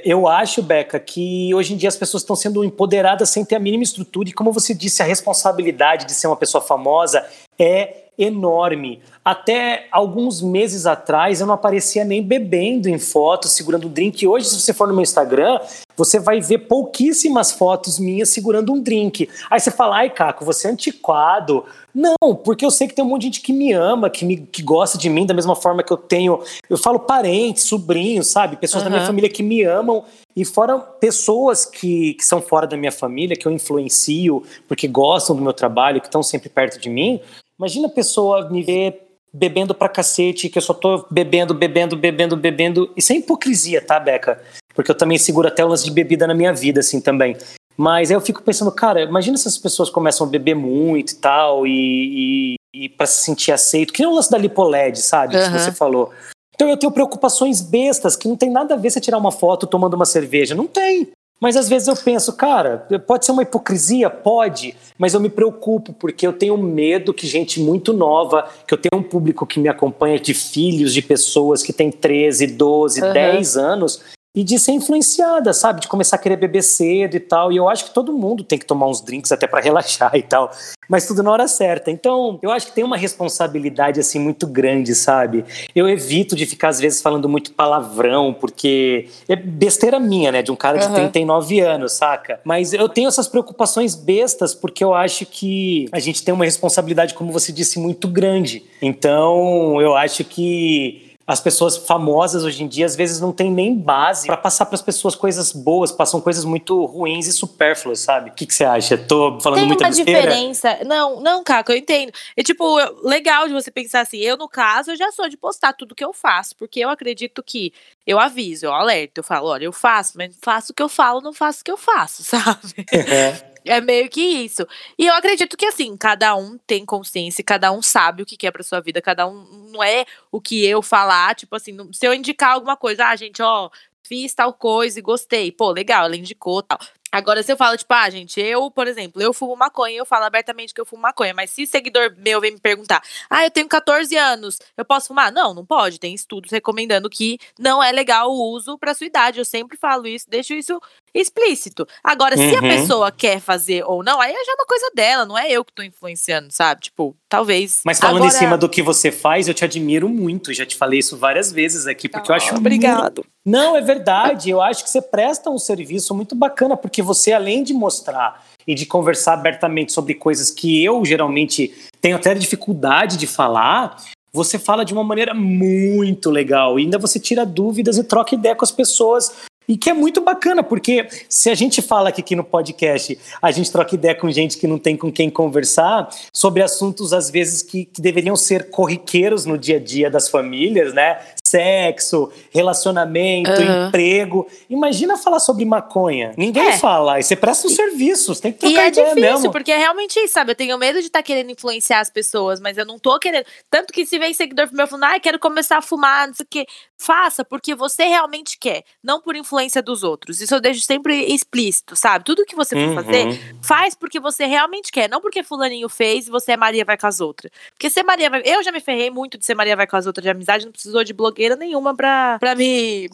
[0.03, 3.59] eu acho, Beca, que hoje em dia as pessoas estão sendo empoderadas sem ter a
[3.59, 4.29] mínima estrutura.
[4.29, 7.25] E como você disse, a responsabilidade de ser uma pessoa famosa
[7.57, 9.01] é enorme.
[9.23, 14.27] Até alguns meses atrás eu não aparecia nem bebendo em fotos, segurando um drink.
[14.27, 15.59] Hoje, se você for no meu Instagram,
[15.95, 19.29] você vai ver pouquíssimas fotos minhas segurando um drink.
[19.49, 21.63] Aí você fala, ai, Caco, você é antiquado.
[21.93, 24.37] Não, porque eu sei que tem um monte de gente que me ama, que, me,
[24.37, 26.41] que gosta de mim da mesma forma que eu tenho.
[26.69, 28.57] Eu falo parentes, sobrinhos, sabe?
[28.57, 30.03] Pessoas da minha família que me amam.
[30.35, 35.35] E fora pessoas que, que são fora da minha família, que eu influencio, porque gostam
[35.35, 37.19] do meu trabalho, que estão sempre perto de mim.
[37.59, 42.37] Imagina a pessoa me ver bebendo pra cacete, que eu só tô bebendo, bebendo, bebendo,
[42.37, 42.91] bebendo.
[42.95, 44.41] Isso é hipocrisia, tá, Beca?
[44.73, 47.35] Porque eu também seguro até o lance de bebida na minha vida, assim, também.
[47.77, 51.15] Mas aí eu fico pensando, cara, imagina se as pessoas começam a beber muito e
[51.15, 53.93] tal, e, e, e para se sentir aceito.
[53.93, 55.33] Que nem o lance da lipoled, sabe?
[55.33, 55.59] Que Aham.
[55.59, 56.11] você falou.
[56.55, 59.67] Então eu tenho preocupações bestas que não tem nada a ver você tirar uma foto
[59.67, 60.55] tomando uma cerveja.
[60.55, 61.09] Não tem.
[61.39, 64.09] Mas às vezes eu penso, cara, pode ser uma hipocrisia?
[64.09, 68.77] Pode, mas eu me preocupo porque eu tenho medo que gente muito nova, que eu
[68.77, 73.13] tenho um público que me acompanha de filhos de pessoas que têm 13, 12, Uhum.
[73.13, 74.01] 10 anos
[74.35, 75.81] e de ser influenciada, sabe?
[75.81, 77.51] De começar a querer beber cedo e tal.
[77.51, 80.21] E eu acho que todo mundo tem que tomar uns drinks até para relaxar e
[80.21, 80.51] tal,
[80.87, 81.89] mas tudo na hora certa.
[81.91, 85.45] Então, eu acho que tem uma responsabilidade assim muito grande, sabe?
[85.75, 90.51] Eu evito de ficar às vezes falando muito palavrão, porque é besteira minha, né, de
[90.51, 90.95] um cara de Aham.
[90.95, 92.39] 39 anos, saca?
[92.43, 97.13] Mas eu tenho essas preocupações bestas porque eu acho que a gente tem uma responsabilidade,
[97.13, 98.63] como você disse, muito grande.
[98.81, 103.75] Então, eu acho que as pessoas famosas hoje em dia às vezes não têm nem
[103.77, 108.31] base pra passar pras pessoas coisas boas, passam coisas muito ruins e supérfluas, sabe?
[108.31, 108.97] O que, que você acha?
[108.97, 110.21] Tô falando Tem muita uma besteira?
[110.21, 110.79] diferença.
[110.85, 112.11] Não, não, Caco, eu entendo.
[112.35, 114.17] É tipo, legal de você pensar assim.
[114.17, 117.43] Eu, no caso, eu já sou de postar tudo que eu faço, porque eu acredito
[117.43, 117.71] que
[118.07, 121.21] eu aviso, eu alerto, eu falo, olha, eu faço, mas faço o que eu falo,
[121.21, 122.85] não faço o que eu faço, sabe?
[122.91, 123.48] É.
[123.69, 124.67] É meio que isso.
[124.97, 128.49] E eu acredito que, assim, cada um tem consciência, cada um sabe o que quer
[128.49, 132.11] pra sua vida, cada um não é o que eu falar, tipo assim, se eu
[132.11, 133.69] indicar alguma coisa, ah, gente, ó,
[134.03, 136.79] fiz tal coisa e gostei, pô, legal, ela indicou tal.
[137.11, 140.25] Agora, se eu falo, tipo, ah, gente, eu, por exemplo, eu fumo maconha, eu falo
[140.25, 143.67] abertamente que eu fumo maconha, mas se seguidor meu vem me perguntar, ah, eu tenho
[143.67, 145.31] 14 anos, eu posso fumar?
[145.31, 145.99] Não, não pode.
[145.99, 149.39] Tem estudos recomendando que não é legal o uso pra sua idade.
[149.39, 150.79] Eu sempre falo isso, deixo isso
[151.13, 151.87] explícito.
[152.03, 152.69] Agora, se a Uhum.
[152.69, 155.73] pessoa quer fazer ou não, aí já é uma coisa dela, não é eu que
[155.73, 156.81] tô influenciando, sabe?
[156.81, 157.81] Tipo, talvez.
[157.85, 160.53] Mas falando Agora- em cima do que você faz, eu te admiro muito.
[160.53, 163.25] Já te falei isso várias vezes aqui, porque eu acho Ah, muito Obrigado.
[163.45, 164.49] Não, é verdade.
[164.49, 168.75] Eu acho que você presta um serviço muito bacana, porque você, além de mostrar e
[168.75, 173.97] de conversar abertamente sobre coisas que eu geralmente tenho até dificuldade de falar,
[174.31, 176.79] você fala de uma maneira muito legal.
[176.79, 179.31] E ainda você tira dúvidas e troca ideia com as pessoas.
[179.69, 183.51] E que é muito bacana, porque se a gente fala que aqui no podcast, a
[183.51, 187.61] gente troca ideia com gente que não tem com quem conversar sobre assuntos, às vezes,
[187.61, 191.19] que, que deveriam ser corriqueiros no dia a dia das famílias, né?
[191.49, 193.87] Sexo, relacionamento, Aham.
[193.87, 194.47] emprego.
[194.69, 196.31] Imagina falar sobre maconha.
[196.37, 196.77] Ninguém É.
[196.77, 197.19] fala.
[197.19, 199.51] E você presta um serviço, você tem que E trocar é ideia difícil, mesmo.
[199.51, 200.51] porque é realmente isso, sabe?
[200.51, 203.45] Eu tenho medo de estar querendo influenciar as pessoas, mas eu não tô querendo.
[203.69, 206.43] Tanto que se vem seguidor pro meu falando, ai, quero começar a fumar, não sei
[206.43, 206.65] o quê.
[206.97, 210.41] Faça porque você realmente quer, não por influência dos outros.
[210.41, 212.25] Isso eu deixo sempre explícito, sabe?
[212.25, 212.95] Tudo que você for Uhum.
[212.95, 216.97] fazer, faz porque você realmente quer, não porque fulaninho fez e você é Maria vai
[216.97, 217.51] com as outras.
[217.71, 218.41] Porque ser Maria vai.
[218.45, 220.71] Eu já me ferrei muito de ser Maria vai com as outras de amizade, não
[220.71, 223.09] precisou de blogueira nenhuma pra, pra me.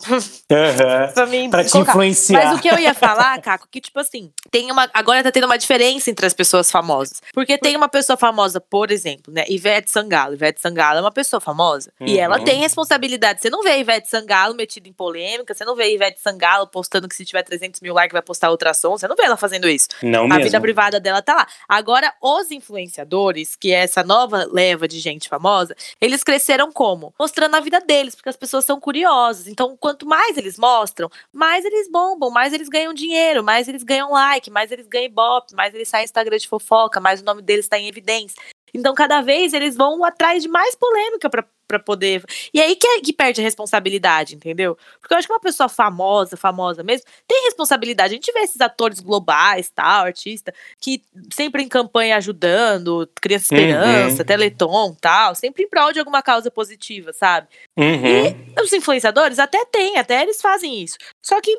[0.51, 1.11] Aham.
[1.13, 2.45] pra me Pra te influenciar.
[2.45, 4.89] Mas o que eu ia falar, Caco, que tipo assim, tem uma.
[4.93, 7.21] Agora tá tendo uma diferença entre as pessoas famosas.
[7.33, 9.45] Porque tem uma pessoa famosa, por exemplo, né?
[9.47, 10.33] Ivete Sangalo.
[10.33, 11.91] Ivete Sangalo é uma pessoa famosa.
[12.01, 12.19] E Uhum.
[12.21, 13.41] ela tem responsabilidade.
[13.41, 17.15] Você não vê Ivete Sangalo metida em polêmica, você não vê Ivete Sangalo postando que
[17.15, 18.97] se tiver 300 mil likes vai postar ultrassom.
[18.97, 19.87] Você não vê ela fazendo isso.
[20.01, 20.43] Não A mesmo.
[20.45, 21.47] vida privada dela tá lá.
[21.67, 27.13] Agora, os influenciadores, que é essa nova leva de gente famosa, eles cresceram como?
[27.19, 29.47] Mostrando a vida deles, porque as pessoas são curiosas.
[29.47, 34.11] Então, quanto mais eles mostram, mais eles bombam, mais eles ganham dinheiro, mais eles ganham
[34.11, 37.65] like, mais eles ganham ibope, mais eles saem Instagram de fofoca, mais o nome deles
[37.65, 38.41] está em evidência.
[38.75, 42.23] Então, cada vez eles vão atrás de mais polêmica pra pra poder.
[42.53, 44.77] E aí que, é- que perde a responsabilidade, entendeu?
[45.01, 48.13] Porque eu acho que uma pessoa famosa, famosa mesmo, tem responsabilidade.
[48.13, 51.01] A gente vê esses atores globais, tal, artista, que
[51.33, 53.59] sempre em campanha ajudando, Criança Uhum.
[53.61, 57.47] Esperança, Teleton, tal, sempre em prol de alguma causa positiva, sabe?
[57.75, 58.27] Uhum.
[58.27, 60.97] E os influenciadores até têm, até eles fazem isso.
[61.19, 61.57] Só que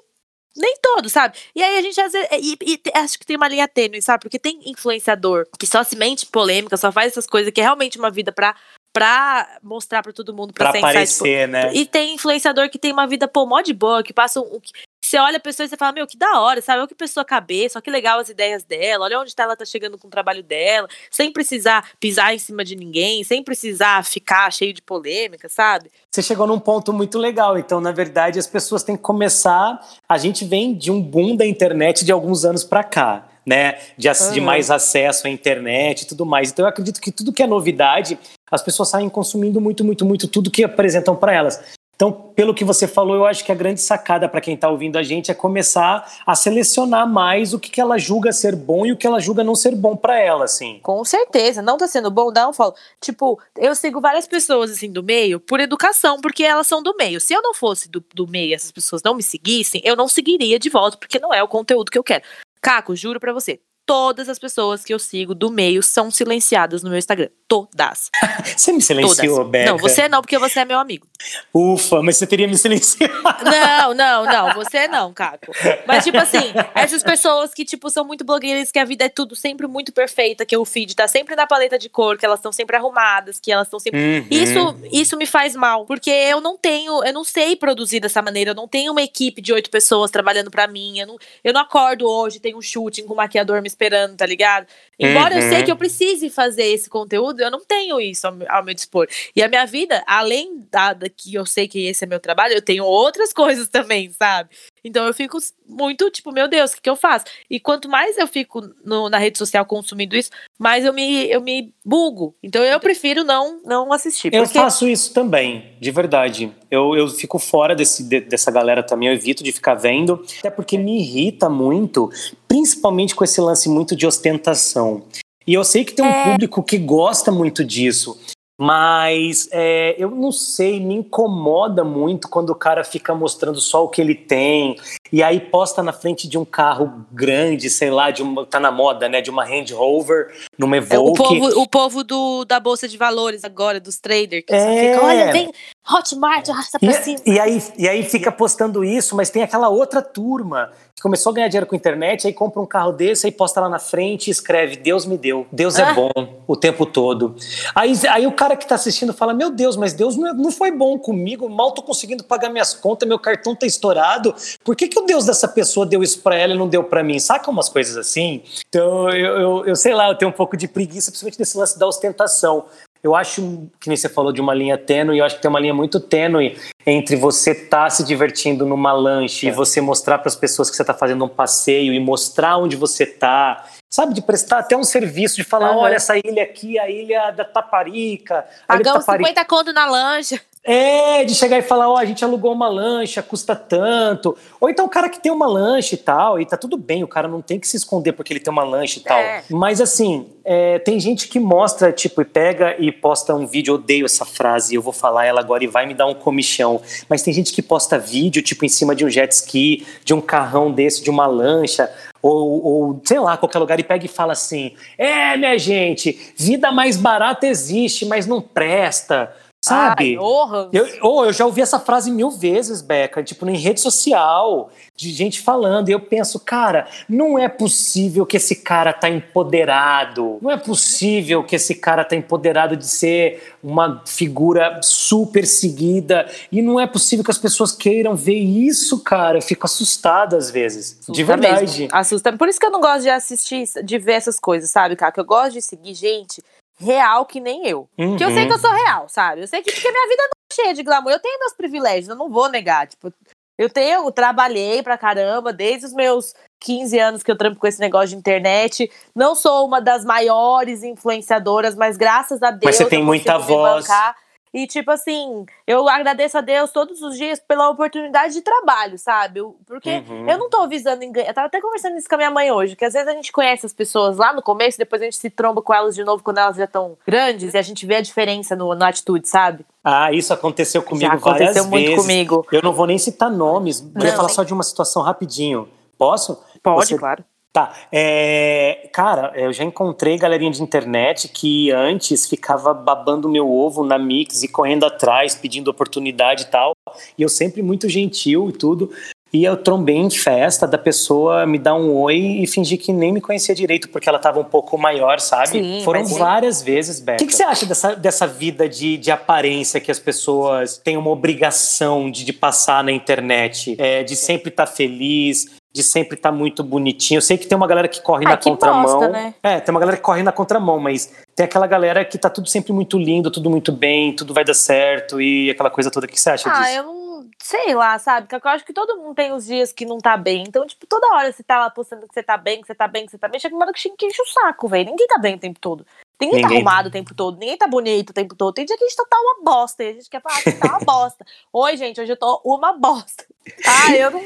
[0.56, 1.36] nem todos, sabe?
[1.54, 2.28] E aí a gente às vezes.
[2.32, 4.22] E, e acho que tem uma linha tênue, sabe?
[4.22, 7.98] Porque tem influenciador que só se mente polêmica, só faz essas coisas que é realmente
[7.98, 8.54] uma vida pra,
[8.92, 11.72] pra mostrar pra todo mundo, pra, Pra insight, tipo, aparecer, né?
[11.74, 14.60] e tem influenciador que tem uma vida, pô, mó de boa, que passa um.
[15.06, 16.80] Você olha a pessoa e você fala, meu, que da hora, sabe?
[16.80, 19.64] Olha que pessoa cabeça, olha que legal as ideias dela, olha onde tá, ela tá
[19.64, 24.52] chegando com o trabalho dela, sem precisar pisar em cima de ninguém, sem precisar ficar
[24.52, 25.92] cheio de polêmica, sabe?
[26.10, 27.56] Você chegou num ponto muito legal.
[27.56, 29.78] Então, na verdade, as pessoas têm que começar.
[30.08, 33.78] A gente vem de um boom da internet de alguns anos pra cá, né?
[33.96, 34.46] De, ac- de Uhum.
[34.46, 36.50] mais acesso à internet e tudo mais.
[36.50, 38.18] Então, eu acredito que tudo que é novidade,
[38.50, 41.62] as pessoas saem consumindo muito, muito, muito tudo que apresentam para elas.
[41.96, 44.98] Então, pelo que você falou, eu acho que a grande sacada para quem está ouvindo
[44.98, 48.92] a gente é começar a selecionar mais o que, que ela julga ser bom e
[48.92, 50.78] o que ela julga não ser bom para ela, assim.
[50.82, 52.74] Com certeza, não tá sendo bom, dá um follow.
[53.00, 57.18] Tipo, eu sigo várias pessoas assim do meio por educação, porque elas são do meio.
[57.18, 60.06] Se eu não fosse do, do meio e essas pessoas não me seguissem, eu não
[60.06, 62.24] seguiria de volta, porque não é o conteúdo que eu quero.
[62.60, 63.58] Caco, juro pra você.
[63.86, 67.28] Todas as pessoas que eu sigo do meio são silenciadas no meu Instagram.
[67.48, 68.10] Todas.
[68.56, 69.50] Você me silenciou, Todas.
[69.52, 69.70] Beca?
[69.70, 71.06] Não, você não, porque você é meu amigo.
[71.54, 73.14] Ufa, mas você teria me silenciado.
[73.44, 75.52] Não, não, não, você não, Caco.
[75.86, 79.36] Mas, tipo assim, essas pessoas que, tipo, são muito blogueiras, que a vida é tudo
[79.36, 82.50] sempre muito perfeita, que o feed tá sempre na paleta de cor, que elas estão
[82.50, 84.00] sempre arrumadas, que elas estão sempre.
[84.00, 84.26] Uhum.
[84.30, 88.50] Isso, isso me faz mal, porque eu não tenho, eu não sei produzir dessa maneira,
[88.50, 91.60] eu não tenho uma equipe de oito pessoas trabalhando pra mim, eu não, eu não
[91.60, 94.66] acordo hoje, tenho um shooting com o maquiador me esperando, tá ligado?
[94.98, 95.48] Embora eu Uhum.
[95.50, 98.74] sei que eu precise fazer esse conteúdo, eu não tenho isso ao, meu- ao meu
[98.74, 99.06] dispor.
[99.34, 102.54] E a minha vida, além da, da que eu sei que esse é meu trabalho,
[102.54, 104.48] eu tenho outras coisas também, sabe?
[104.86, 105.36] Então eu fico
[105.68, 107.24] muito tipo, meu Deus, o que, que eu faço?
[107.50, 111.40] E quanto mais eu fico no- na rede social consumindo isso, mais eu me, eu
[111.40, 112.36] me bugo.
[112.42, 114.32] Então eu prefiro não, não assistir.
[114.32, 116.52] Eu porque faço isso também, de verdade.
[116.70, 120.50] Eu, eu fico fora desse, de- dessa galera também, eu evito de ficar vendo, até
[120.50, 122.08] porque me irrita muito,
[122.46, 125.02] principalmente com esse lance muito de ostentação.
[125.46, 126.30] E eu sei que tem um É.
[126.30, 128.18] público que gosta muito disso,
[128.58, 133.88] mas é, eu não sei, me incomoda muito quando o cara fica mostrando só o
[133.88, 134.76] que ele tem,
[135.12, 138.70] e aí posta na frente de um carro grande, sei lá, de uma, tá na
[138.70, 141.18] moda, né, de uma Range Rover, numa é, o Evoque.
[141.22, 144.80] povo, o povo do, da Bolsa de Valores agora, dos traders, que só É.
[144.80, 145.52] fica, olha, vem,
[145.88, 147.18] Hotmart, arrasta pra cima.
[147.24, 151.30] E, e aí, e aí fica postando isso, mas tem aquela outra turma que começou
[151.30, 153.78] a ganhar dinheiro com a internet, aí compra um carro desse, aí posta lá na
[153.78, 155.92] frente e escreve: Deus me deu, Deus é Ah.
[155.94, 156.10] bom
[156.46, 157.36] o tempo todo.
[157.74, 160.50] Aí, aí o cara que tá assistindo fala: Meu Deus, mas Deus não, é- não
[160.50, 164.34] foi bom comigo, mal tô conseguindo pagar minhas contas, meu cartão tá estourado.
[164.64, 167.02] Por que, que o Deus dessa pessoa deu isso pra ela e não deu pra
[167.04, 167.18] mim?
[167.18, 168.42] Saca umas coisas assim?
[168.68, 171.78] Então eu, eu, eu sei lá, eu tenho um pouco de preguiça, principalmente nesse lance
[171.78, 172.64] da ostentação.
[173.06, 175.60] Eu acho, que nem você falou de uma linha tênue, eu acho que tem uma
[175.60, 180.34] linha muito tênue entre você estar se divertindo numa lanche e você mostrar para as
[180.34, 183.64] pessoas que você está fazendo um passeio e mostrar onde você está.
[183.88, 185.78] Sabe, de prestar até um serviço, de falar, Aham.
[185.78, 188.44] olha, essa ilha aqui, a ilha da Taparica.
[188.66, 189.28] Pagamos Taparica.
[189.28, 190.40] 50 conto na lancha.
[190.68, 194.36] É, de chegar e falar, ó, a gente alugou uma lancha, custa tanto.
[194.60, 197.08] Ou então o cara que tem uma lancha e tal, e tá tudo bem, o
[197.08, 199.16] cara não tem que se esconder porque ele tem uma lancha e tal.
[199.16, 199.44] É.
[199.48, 204.06] Mas assim, é, tem gente que mostra, tipo, e pega e posta um vídeo, odeio
[204.06, 206.82] essa frase, eu vou falar ela agora e vai me dar um comichão.
[207.08, 210.20] Mas tem gente que posta vídeo, tipo, em cima de um jet ski, de um
[210.20, 211.88] carrão desse, de uma lancha,
[212.26, 216.72] ou, ou, sei lá, qualquer lugar, e pega e fala assim: é, minha gente, vida
[216.72, 219.34] mais barata existe, mas não presta.
[219.66, 220.16] Sabe?
[220.16, 220.68] Ai, honra.
[220.72, 225.10] Eu, oh, eu já ouvi essa frase mil vezes, Beca, tipo, em rede social, de
[225.10, 230.52] gente falando, e eu penso, cara, não é possível que esse cara tá empoderado, não
[230.52, 236.78] é possível que esse cara tá empoderado de ser uma figura super seguida, e não
[236.78, 241.22] é possível que as pessoas queiram ver isso, cara, eu fico assustado às vezes, de
[241.22, 241.80] Assusta verdade.
[241.80, 241.88] mesmo.
[241.90, 242.32] Assusta.
[242.34, 245.10] Por isso que eu não gosto de assistir, de ver essas coisas, sabe, cara?
[245.10, 246.40] Que eu gosto de seguir gente
[246.78, 247.88] real que nem eu.
[247.96, 248.46] Que eu sei Uhum.
[248.48, 249.42] que eu sou real, sabe?
[249.42, 251.12] Eu sei que porque minha vida não é cheia de glamour.
[251.12, 252.86] Eu tenho meus privilégios, eu não vou negar.
[252.86, 253.12] Tipo,
[253.58, 257.66] eu tenho, eu trabalhei pra caramba desde os meus 15 anos que eu trampo com
[257.66, 258.90] esse negócio de internet.
[259.14, 262.76] Não sou uma das maiores influenciadodoras, mas graças a Deus.
[262.76, 263.86] você tem eu muita voz.
[263.86, 264.14] bancar.
[264.56, 269.40] E, tipo assim, eu agradeço a Deus todos os dias pela oportunidade de trabalho, sabe?
[269.40, 270.26] Eu- Porque Uhum.
[270.30, 271.28] eu não tô visando em ganhar.
[271.28, 273.30] Eu tava até conversando isso com a minha mãe hoje, que às vezes a gente
[273.32, 276.22] conhece as pessoas lá no começo, depois a gente se tromba com elas de novo
[276.22, 279.66] quando elas já estão grandes e a gente vê a diferença no, na atitude, sabe?
[279.84, 282.00] Ah, isso aconteceu comigo já aconteceu várias muito vezes.
[282.00, 282.46] comigo.
[282.50, 285.68] Eu não vou nem citar nomes, vou Não, falar nem- só de uma situação rapidinho.
[285.98, 286.42] Posso?
[286.62, 287.22] Pode, Você- claro.
[287.56, 287.72] Tá.
[287.90, 293.98] É, cara, eu já encontrei galerinha de internet que antes ficava babando meu ovo na
[293.98, 296.76] Mix e correndo atrás, pedindo oportunidade e tal.
[297.16, 298.90] E eu sempre muito gentil e tudo.
[299.32, 303.10] E eu trombei em festa da pessoa me dar um oi e fingir que nem
[303.10, 305.48] me conhecia direito, porque ela tava um pouco maior, sabe?
[305.48, 307.16] Sim, Foram várias vezes, Beca.
[307.16, 310.96] O que, que você acha dessa, dessa vida de, de aparência que as pessoas têm
[310.96, 313.74] uma obrigação de, de passar na internet?
[313.78, 317.18] É, de sempre estar feliz, de sempre estar muito bonitinho.
[317.18, 318.82] Eu sei que tem uma galera que corre Ai, na que contramão.
[318.82, 319.34] bosta, né?
[319.42, 322.48] É, tem uma galera que corre na contramão, mas tem aquela galera que tá tudo
[322.48, 326.06] sempre muito lindo, tudo muito bem, tudo vai dar certo e aquela coisa toda.
[326.06, 326.70] O que você acha Ah, disso?
[326.78, 327.06] eu não
[327.42, 328.26] sei lá, sabe?
[328.26, 330.44] Porque eu acho que todo mundo tem os dias que não tá bem.
[330.48, 332.88] Então, tipo, toda hora você tá lá postando que você tá bem, que você tá
[332.88, 333.38] bem, que você tá bem.
[333.38, 334.86] Chega uma hora que enche o saco, velho.
[334.88, 335.86] Ninguém tá bem o tempo todo.
[336.18, 336.56] Ninguém, tá Ninguém.
[336.66, 338.54] arrumado o tempo todo, ninguém tá bonito o tempo todo.
[338.54, 340.66] Tem dia que a gente tá uma bosta e a gente quer falar que tá
[340.68, 341.26] uma bosta.
[341.52, 343.24] Oi, gente, hoje eu tô uma bosta.
[343.64, 344.20] Ah, eu não.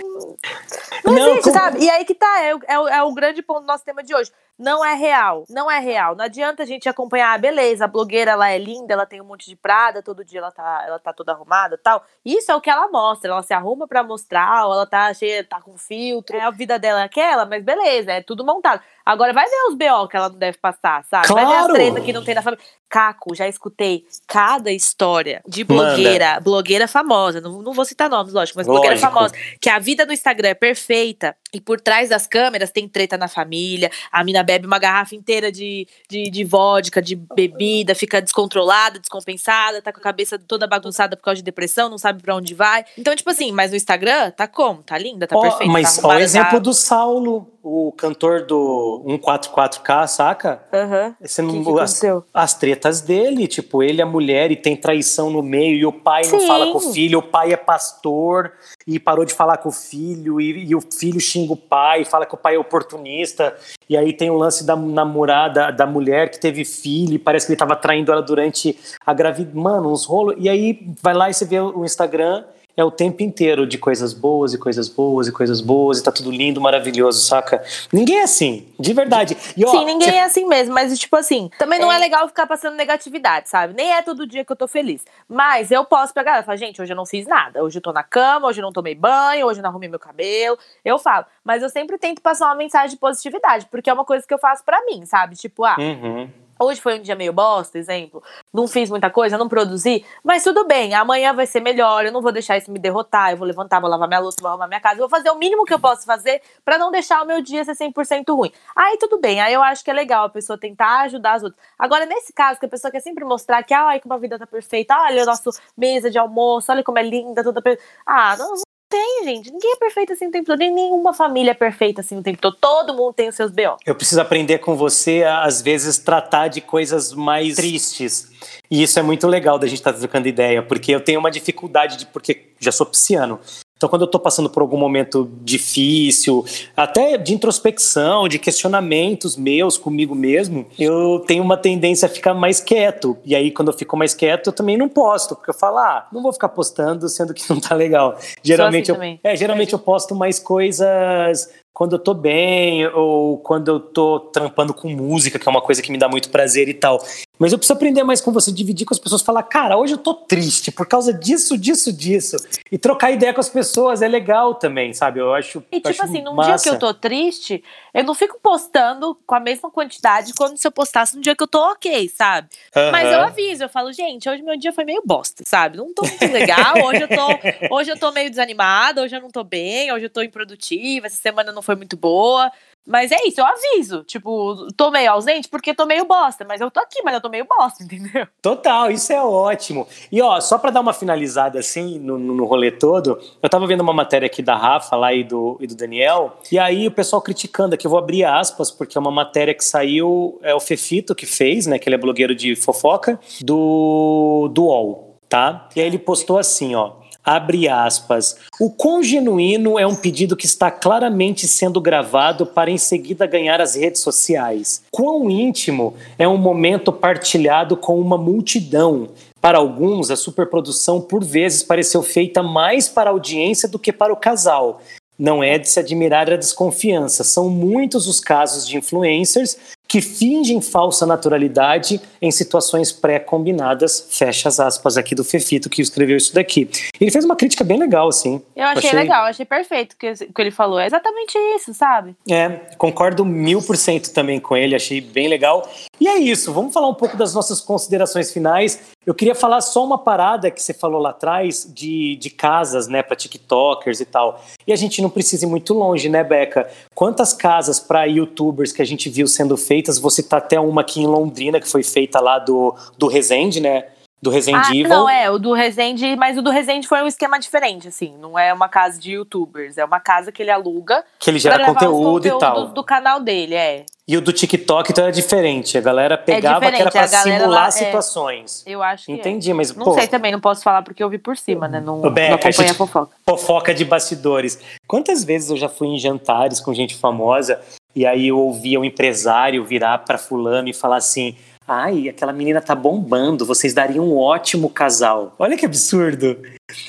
[1.04, 1.84] Não, Não, existe, como- sabe?
[1.84, 4.30] E aí que tá, é, é, é o grande ponto do nosso tema de hoje.
[4.60, 5.44] Não é real.
[5.48, 6.14] Não é real.
[6.14, 9.24] Não adianta a gente acompanhar, ah, beleza, a blogueira ela é linda, ela tem um
[9.24, 12.04] monte de prada, todo dia ela tá, ela tá toda arrumada tal.
[12.24, 13.30] Isso é o que ela mostra.
[13.30, 16.36] Ela se arruma pra mostrar, ou ela tá cheia, tá com filtro.
[16.36, 18.82] É a vida dela é aquela, mas beleza, é tudo montado.
[19.04, 21.26] Agora vai ver os BO que ela não deve passar, sabe?
[21.28, 21.74] Vai ver as Claro.
[21.74, 22.64] treta que não tem na família.
[22.88, 27.40] Caco, já escutei cada história de blogueira, blogueira famosa.
[27.40, 29.12] Não, não vou citar nomes, lógico, mas blogueira Lógico.
[29.12, 29.34] famosa.
[29.60, 33.28] Que a vida no Instagram é perfeita e por trás das câmeras tem treta na
[33.28, 33.90] família.
[34.10, 39.82] A mina bebe uma garrafa inteira de, de, de vodka, de bebida, fica descontrolada, descompensada,
[39.82, 42.84] tá com a cabeça toda bagunçada por causa de depressão, não sabe pra onde vai.
[42.96, 44.82] Então, tipo assim, mas no Instagram tá como?
[44.82, 45.72] Tá linda, tá Ó, perfeita.
[45.72, 50.62] mas tá ó, o exemplo tá- do Saulo, o cantor do 144K, saca?
[50.72, 51.14] Aham.
[51.20, 52.24] Você Que não, que as, aconteceu?
[52.32, 56.22] as tretas dele, tipo, ele é mulher e tem traição no meio, e o pai
[56.26, 56.46] não Sim.
[56.46, 58.52] fala com o filho, o pai é pastor
[58.86, 62.26] e parou de falar com o filho, e, e o filho xinga o pai, fala
[62.26, 63.54] que o pai é oportunista,
[63.88, 67.52] e aí tem o lance da namorada, da mulher que teve filho, e parece que
[67.52, 69.54] ele tava traindo ela durante a gravidez.
[69.54, 70.34] Mano, uns rolos.
[70.38, 72.44] E aí vai lá e você vê o Instagram.
[72.80, 76.10] É o tempo inteiro de coisas boas e coisas boas e coisas boas, e tá
[76.10, 77.62] tudo lindo, maravilhoso, saca?
[77.92, 79.36] Ninguém é assim, de verdade.
[79.54, 82.26] E, ó, Sim, ninguém você é assim mesmo, mas tipo assim, também não é legal
[82.26, 83.74] ficar passando negatividade, sabe?
[83.74, 85.04] Nem é todo dia que eu tô feliz.
[85.28, 87.62] Mas eu posso pegar e falar, gente, hoje eu não fiz nada.
[87.62, 89.98] Hoje eu tô na cama, hoje eu não tomei banho, hoje eu não arrumei meu
[89.98, 90.58] cabelo.
[90.82, 91.26] Eu falo.
[91.44, 94.38] Mas eu sempre tento passar uma mensagem de positividade, porque é uma coisa que eu
[94.38, 95.36] faço pra mim, sabe?
[95.36, 96.30] Tipo, ah, Uhum.
[96.62, 98.22] Hoje foi um dia meio bosta, exemplo.
[98.52, 100.04] Não fiz muita coisa, não produzi.
[100.22, 102.04] Mas tudo bem, amanhã vai ser melhor.
[102.04, 103.30] Eu não vou deixar isso me derrotar.
[103.30, 104.96] Eu vou levantar, vou lavar minha louça, vou arrumar minha casa.
[104.96, 107.64] Eu vou fazer o mínimo que eu posso fazer pra não deixar o meu dia
[107.64, 108.52] ser 100% ruim.
[108.76, 111.62] Aí tudo bem, aí eu acho que é legal a pessoa tentar ajudar as outras.
[111.78, 114.46] Agora, nesse caso, que a pessoa quer sempre mostrar que, ai, como a vida tá
[114.46, 114.94] perfeita.
[114.94, 117.90] Olha a nossa mesa de almoço, olha como é linda, toda perfeita.
[118.04, 119.52] Ah, não tem, gente.
[119.52, 120.58] Ninguém é perfeito assim o tempo todo.
[120.58, 122.56] Nem nenhuma família é perfeita assim o tempo todo.
[122.60, 123.76] Todo mundo tem os seus B.O.
[123.86, 128.28] Eu preciso aprender com você a, às vezes, tratar de coisas mais tristes.
[128.68, 131.96] E isso é muito legal da gente estar trocando ideia, porque eu tenho uma dificuldade
[131.96, 132.06] de.
[132.06, 133.38] Porque já sou pisciano.
[133.80, 136.44] Então, quando eu estou passando por algum momento difícil,
[136.76, 142.60] até de introspecção, de questionamentos meus comigo mesmo, eu tenho uma tendência a ficar mais
[142.60, 143.16] quieto.
[143.24, 146.06] E aí, quando eu fico mais quieto, eu também não posto, porque eu falo, ah,
[146.12, 148.18] não vou ficar postando sendo que não tá legal.
[148.42, 153.68] Geralmente, assim eu, é, geralmente eu posto mais coisas quando eu tô bem ou quando
[153.68, 156.74] eu tô trampando com música, que é uma coisa que me dá muito prazer e
[156.74, 157.02] tal.
[157.40, 159.98] Mas eu preciso aprender mais com você, dividir com as pessoas, falar, cara, hoje eu
[159.98, 162.36] tô triste por causa disso, disso, disso.
[162.70, 165.20] E trocar ideia com as pessoas é legal também, sabe?
[165.20, 165.64] Eu acho.
[165.72, 166.50] E eu tipo acho assim, num massa.
[166.50, 170.66] dia que eu tô triste, eu não fico postando com a mesma quantidade quando se
[170.66, 172.48] eu postasse num dia que eu tô ok, sabe?
[172.92, 175.78] Mas eu aviso, eu falo, gente, hoje meu dia foi meio bosta, sabe?
[175.78, 179.30] Não tô muito legal, hoje eu tô, hoje eu tô meio desanimada, hoje eu não
[179.30, 182.52] tô bem, hoje eu tô improdutiva, essa semana não foi muito boa.
[182.86, 184.02] Mas é isso, eu aviso.
[184.04, 187.28] Tipo, tô meio ausente porque tô meio bosta, mas eu tô aqui, mas eu tô
[187.28, 188.26] meio bosta, entendeu?
[188.42, 189.86] Total, isso é ótimo.
[190.10, 193.66] E ó, só pra dar uma finalizada assim no, no no rolê todo, eu tava
[193.66, 196.90] vendo uma matéria aqui da Rafa lá e do, e do Daniel, e aí o
[196.90, 200.60] pessoal criticando aqui, eu vou abrir aspas, porque é uma matéria que saiu, é o
[200.60, 205.68] Fefito que fez, né, que ele é blogueiro de fofoca, do, do UOL, tá?
[205.76, 206.92] E aí ele postou assim, ó,
[207.24, 212.78] abre aspas, o quão genuíno é um pedido que está claramente sendo gravado para em
[212.78, 214.82] seguida ganhar as redes sociais.
[214.90, 219.08] Quão íntimo é um momento partilhado com uma multidão.
[219.40, 224.12] Para alguns, a superprodução por vezes pareceu feita mais para a audiência do que para
[224.12, 224.82] o casal.
[225.18, 227.22] Não é de se admirar a desconfiança.
[227.22, 229.56] São muitos os casos de influencers
[229.90, 234.06] que fingem falsa naturalidade em situações pré-combinadas.
[234.08, 236.70] Fecha as aspas aqui do Fefito que escreveu isso daqui.
[237.00, 238.40] Ele fez uma crítica bem legal, assim.
[238.54, 240.78] Eu achei, legal, achei perfeito o que, o que ele falou.
[240.78, 242.14] É exatamente isso, sabe?
[242.30, 242.48] É,
[242.78, 245.68] concordo mil por cento também com ele, achei bem legal.
[246.00, 248.80] E é isso, vamos falar um pouco das nossas considerações finais.
[249.04, 253.02] Eu queria falar só uma parada que você falou lá atrás de, de casas, né,
[253.02, 254.42] para TikTokers e tal.
[254.66, 256.70] E a gente não precisa ir muito longe, né, Beca?
[256.94, 259.98] Quantas casas para YouTubers que a gente viu sendo feitas?
[259.98, 263.84] Você tá até uma aqui em Londrina que foi feita lá do, do Resende, né?
[264.22, 267.38] Do Resende Ah, não, é, o do Resende, mas o do Resende foi um esquema
[267.38, 268.14] diferente, assim.
[268.18, 271.64] Não é uma casa de youtubers, é uma casa que ele aluga Que ele gera
[271.64, 272.68] conteúdo e tal.
[272.68, 273.86] do canal dele, é.
[274.06, 275.78] E o do TikTok então era diferente.
[275.78, 277.70] A galera pegava que era pra simular lá, é.
[277.70, 278.62] situações.
[278.66, 279.14] Eu acho que é.
[279.14, 281.80] Entendi, mas Não pô, sei também, não posso falar porque eu vi por cima, né?
[281.80, 283.16] Não, Beca, não acompanha a a fofoca.
[283.24, 284.60] fofoca de bastidores.
[284.86, 287.60] Quantas vezes eu já fui em jantares com gente famosa
[287.94, 291.36] e aí eu ouvia um empresário virar para fulano e falar assim:
[291.72, 295.36] Ai, aquela menina tá bombando, vocês dariam um ótimo casal.
[295.38, 296.36] Olha que absurdo.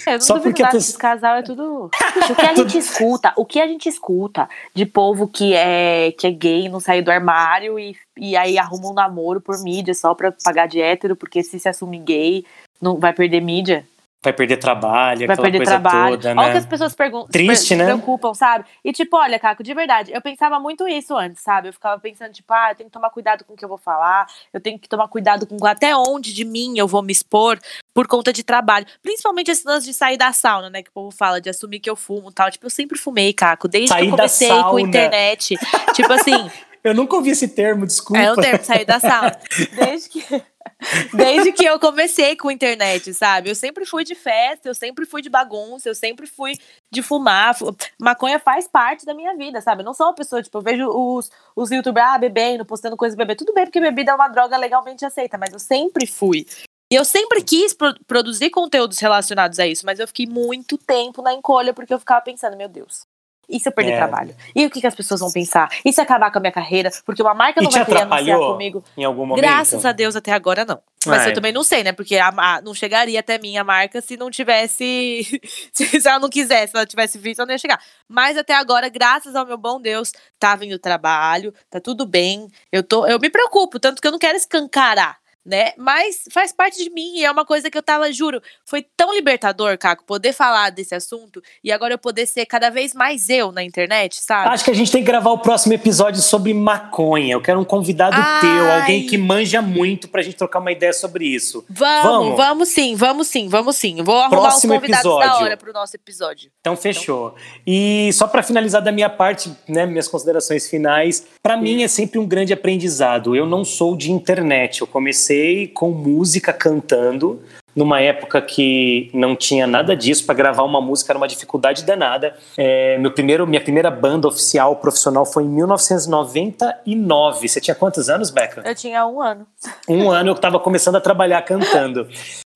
[0.08, 1.92] Eu não Só porque nada, pessoa- esse casal é tudo.
[2.32, 6.26] O que a gente escuta, o que a gente escuta de povo que é, que
[6.26, 10.16] é gay, não saiu do armário e, e aí arruma um namoro por mídia só
[10.16, 12.46] pra pagar de hétero, porque se se assumir gay,
[12.82, 13.86] não vai perder mídia,
[14.24, 16.16] Vai perder trabalho, vai aquela perder coisa trabalho.
[16.16, 16.48] toda, Olha né?
[16.50, 17.86] o que as pessoas perguntam, Triste, se né?
[17.86, 18.66] preocupam, sabe?
[18.86, 21.70] E tipo, olha, Caco, de verdade, eu pensava muito isso antes, sabe?
[21.70, 23.80] Eu ficava pensando, tipo, ah, eu tenho que tomar cuidado com o que eu vou
[23.80, 27.60] falar, Eu tenho que tomar cuidado com até onde de mim eu vou me expor
[27.96, 28.86] por conta de trabalho.
[29.02, 30.84] Principalmente esse lance de sair da sauna, né?
[30.84, 32.52] Que o povo fala, de assumir que eu fumo e tal.
[32.52, 33.68] Tipo, eu sempre fumei, Caco.
[33.68, 35.56] Desde Sair que eu comecei com internet.
[35.94, 36.52] tipo assim,
[36.84, 38.22] Eu nunca ouvi esse termo, desculpa.
[38.22, 39.38] é o termo, sair da sauna.
[39.78, 40.44] Desde que.
[41.14, 43.50] Desde que eu comecei com internet, sabe?
[43.50, 46.54] Eu sempre fui de festa, eu sempre fui de bagunça, eu sempre fui
[46.92, 47.56] de fumar.
[47.56, 49.82] Fu- Maconha faz parte da minha vida, sabe?
[49.82, 53.16] Eu não sou uma pessoa, tipo, eu vejo os, os youtubers ah, bebendo, postando coisa
[53.16, 53.36] beber.
[53.36, 56.46] Tudo bem, porque bebida é uma droga legalmente aceita, mas eu sempre fui.
[56.92, 61.22] E eu sempre quis pro- produzir conteúdos relacionados a isso, mas eu fiquei muito tempo
[61.22, 63.06] na encolha, porque eu ficava pensando, meu Deus.
[63.52, 63.98] E se eu perder É.
[63.98, 64.34] trabalho?
[64.56, 65.70] E o que, que as pessoas vão pensar?
[65.84, 66.90] E se acabar com a minha carreira?
[67.06, 68.84] Porque uma marca E não te vai querer anunciar comigo.
[68.96, 69.44] em algum momento?
[69.44, 70.80] Graças a Deus, até agora não.
[71.06, 71.30] Mas É.
[71.30, 71.92] eu também não sei, né?
[71.92, 75.42] Porque a, a- não chegaria até mim a marca se não tivesse.
[75.74, 77.80] se ela não quisesse, se ela tivesse visto, ela não ia chegar.
[78.08, 82.48] Mas até agora, graças ao meu bom Deus, tá vindo trabalho, tá tudo bem.
[82.72, 85.18] Eu, tô, eu me preocupo, tanto que eu não quero escancarar.
[85.44, 85.72] Né?
[85.76, 89.12] Mas faz parte de mim e é uma coisa que eu tava, juro, foi tão
[89.16, 93.52] libertador, Caco, poder falar desse assunto e agora eu poder ser cada vez mais eu
[93.52, 94.50] na internet, sabe?
[94.50, 97.34] Acho que a gente tem que gravar o próximo episódio sobre maconha.
[97.34, 98.42] Eu quero um convidado Ai.
[98.42, 101.66] teu, alguém que manja muito pra gente trocar uma ideia sobre isso.
[101.68, 102.38] Vamos, Vamos?
[102.38, 104.04] vamos, sim, vamos sim, vamos sim.
[104.04, 105.46] Vou arrumar Próximo os convidados da episódio.
[105.46, 106.52] hora pro nosso episódio.
[106.60, 107.34] Então fechou.
[107.66, 112.20] E só pra finalizar da minha parte, né, minhas considerações finais, pra mim é sempre
[112.20, 113.36] um grande aprendizado.
[113.36, 114.82] Eu não sou de internet.
[114.82, 115.31] Eu comecei
[115.74, 117.42] com música cantando.
[117.74, 122.36] Numa época que não tinha nada disso, pra gravar uma música era uma dificuldade danada.
[122.58, 127.48] É, meu primeiro, minha primeira banda oficial profissional foi em 1999.
[127.48, 128.62] Você tinha quantos anos, Beca?
[128.66, 129.48] Eu tinha um ano.
[129.88, 132.10] um ano eu estava começando a trabalhar cantando.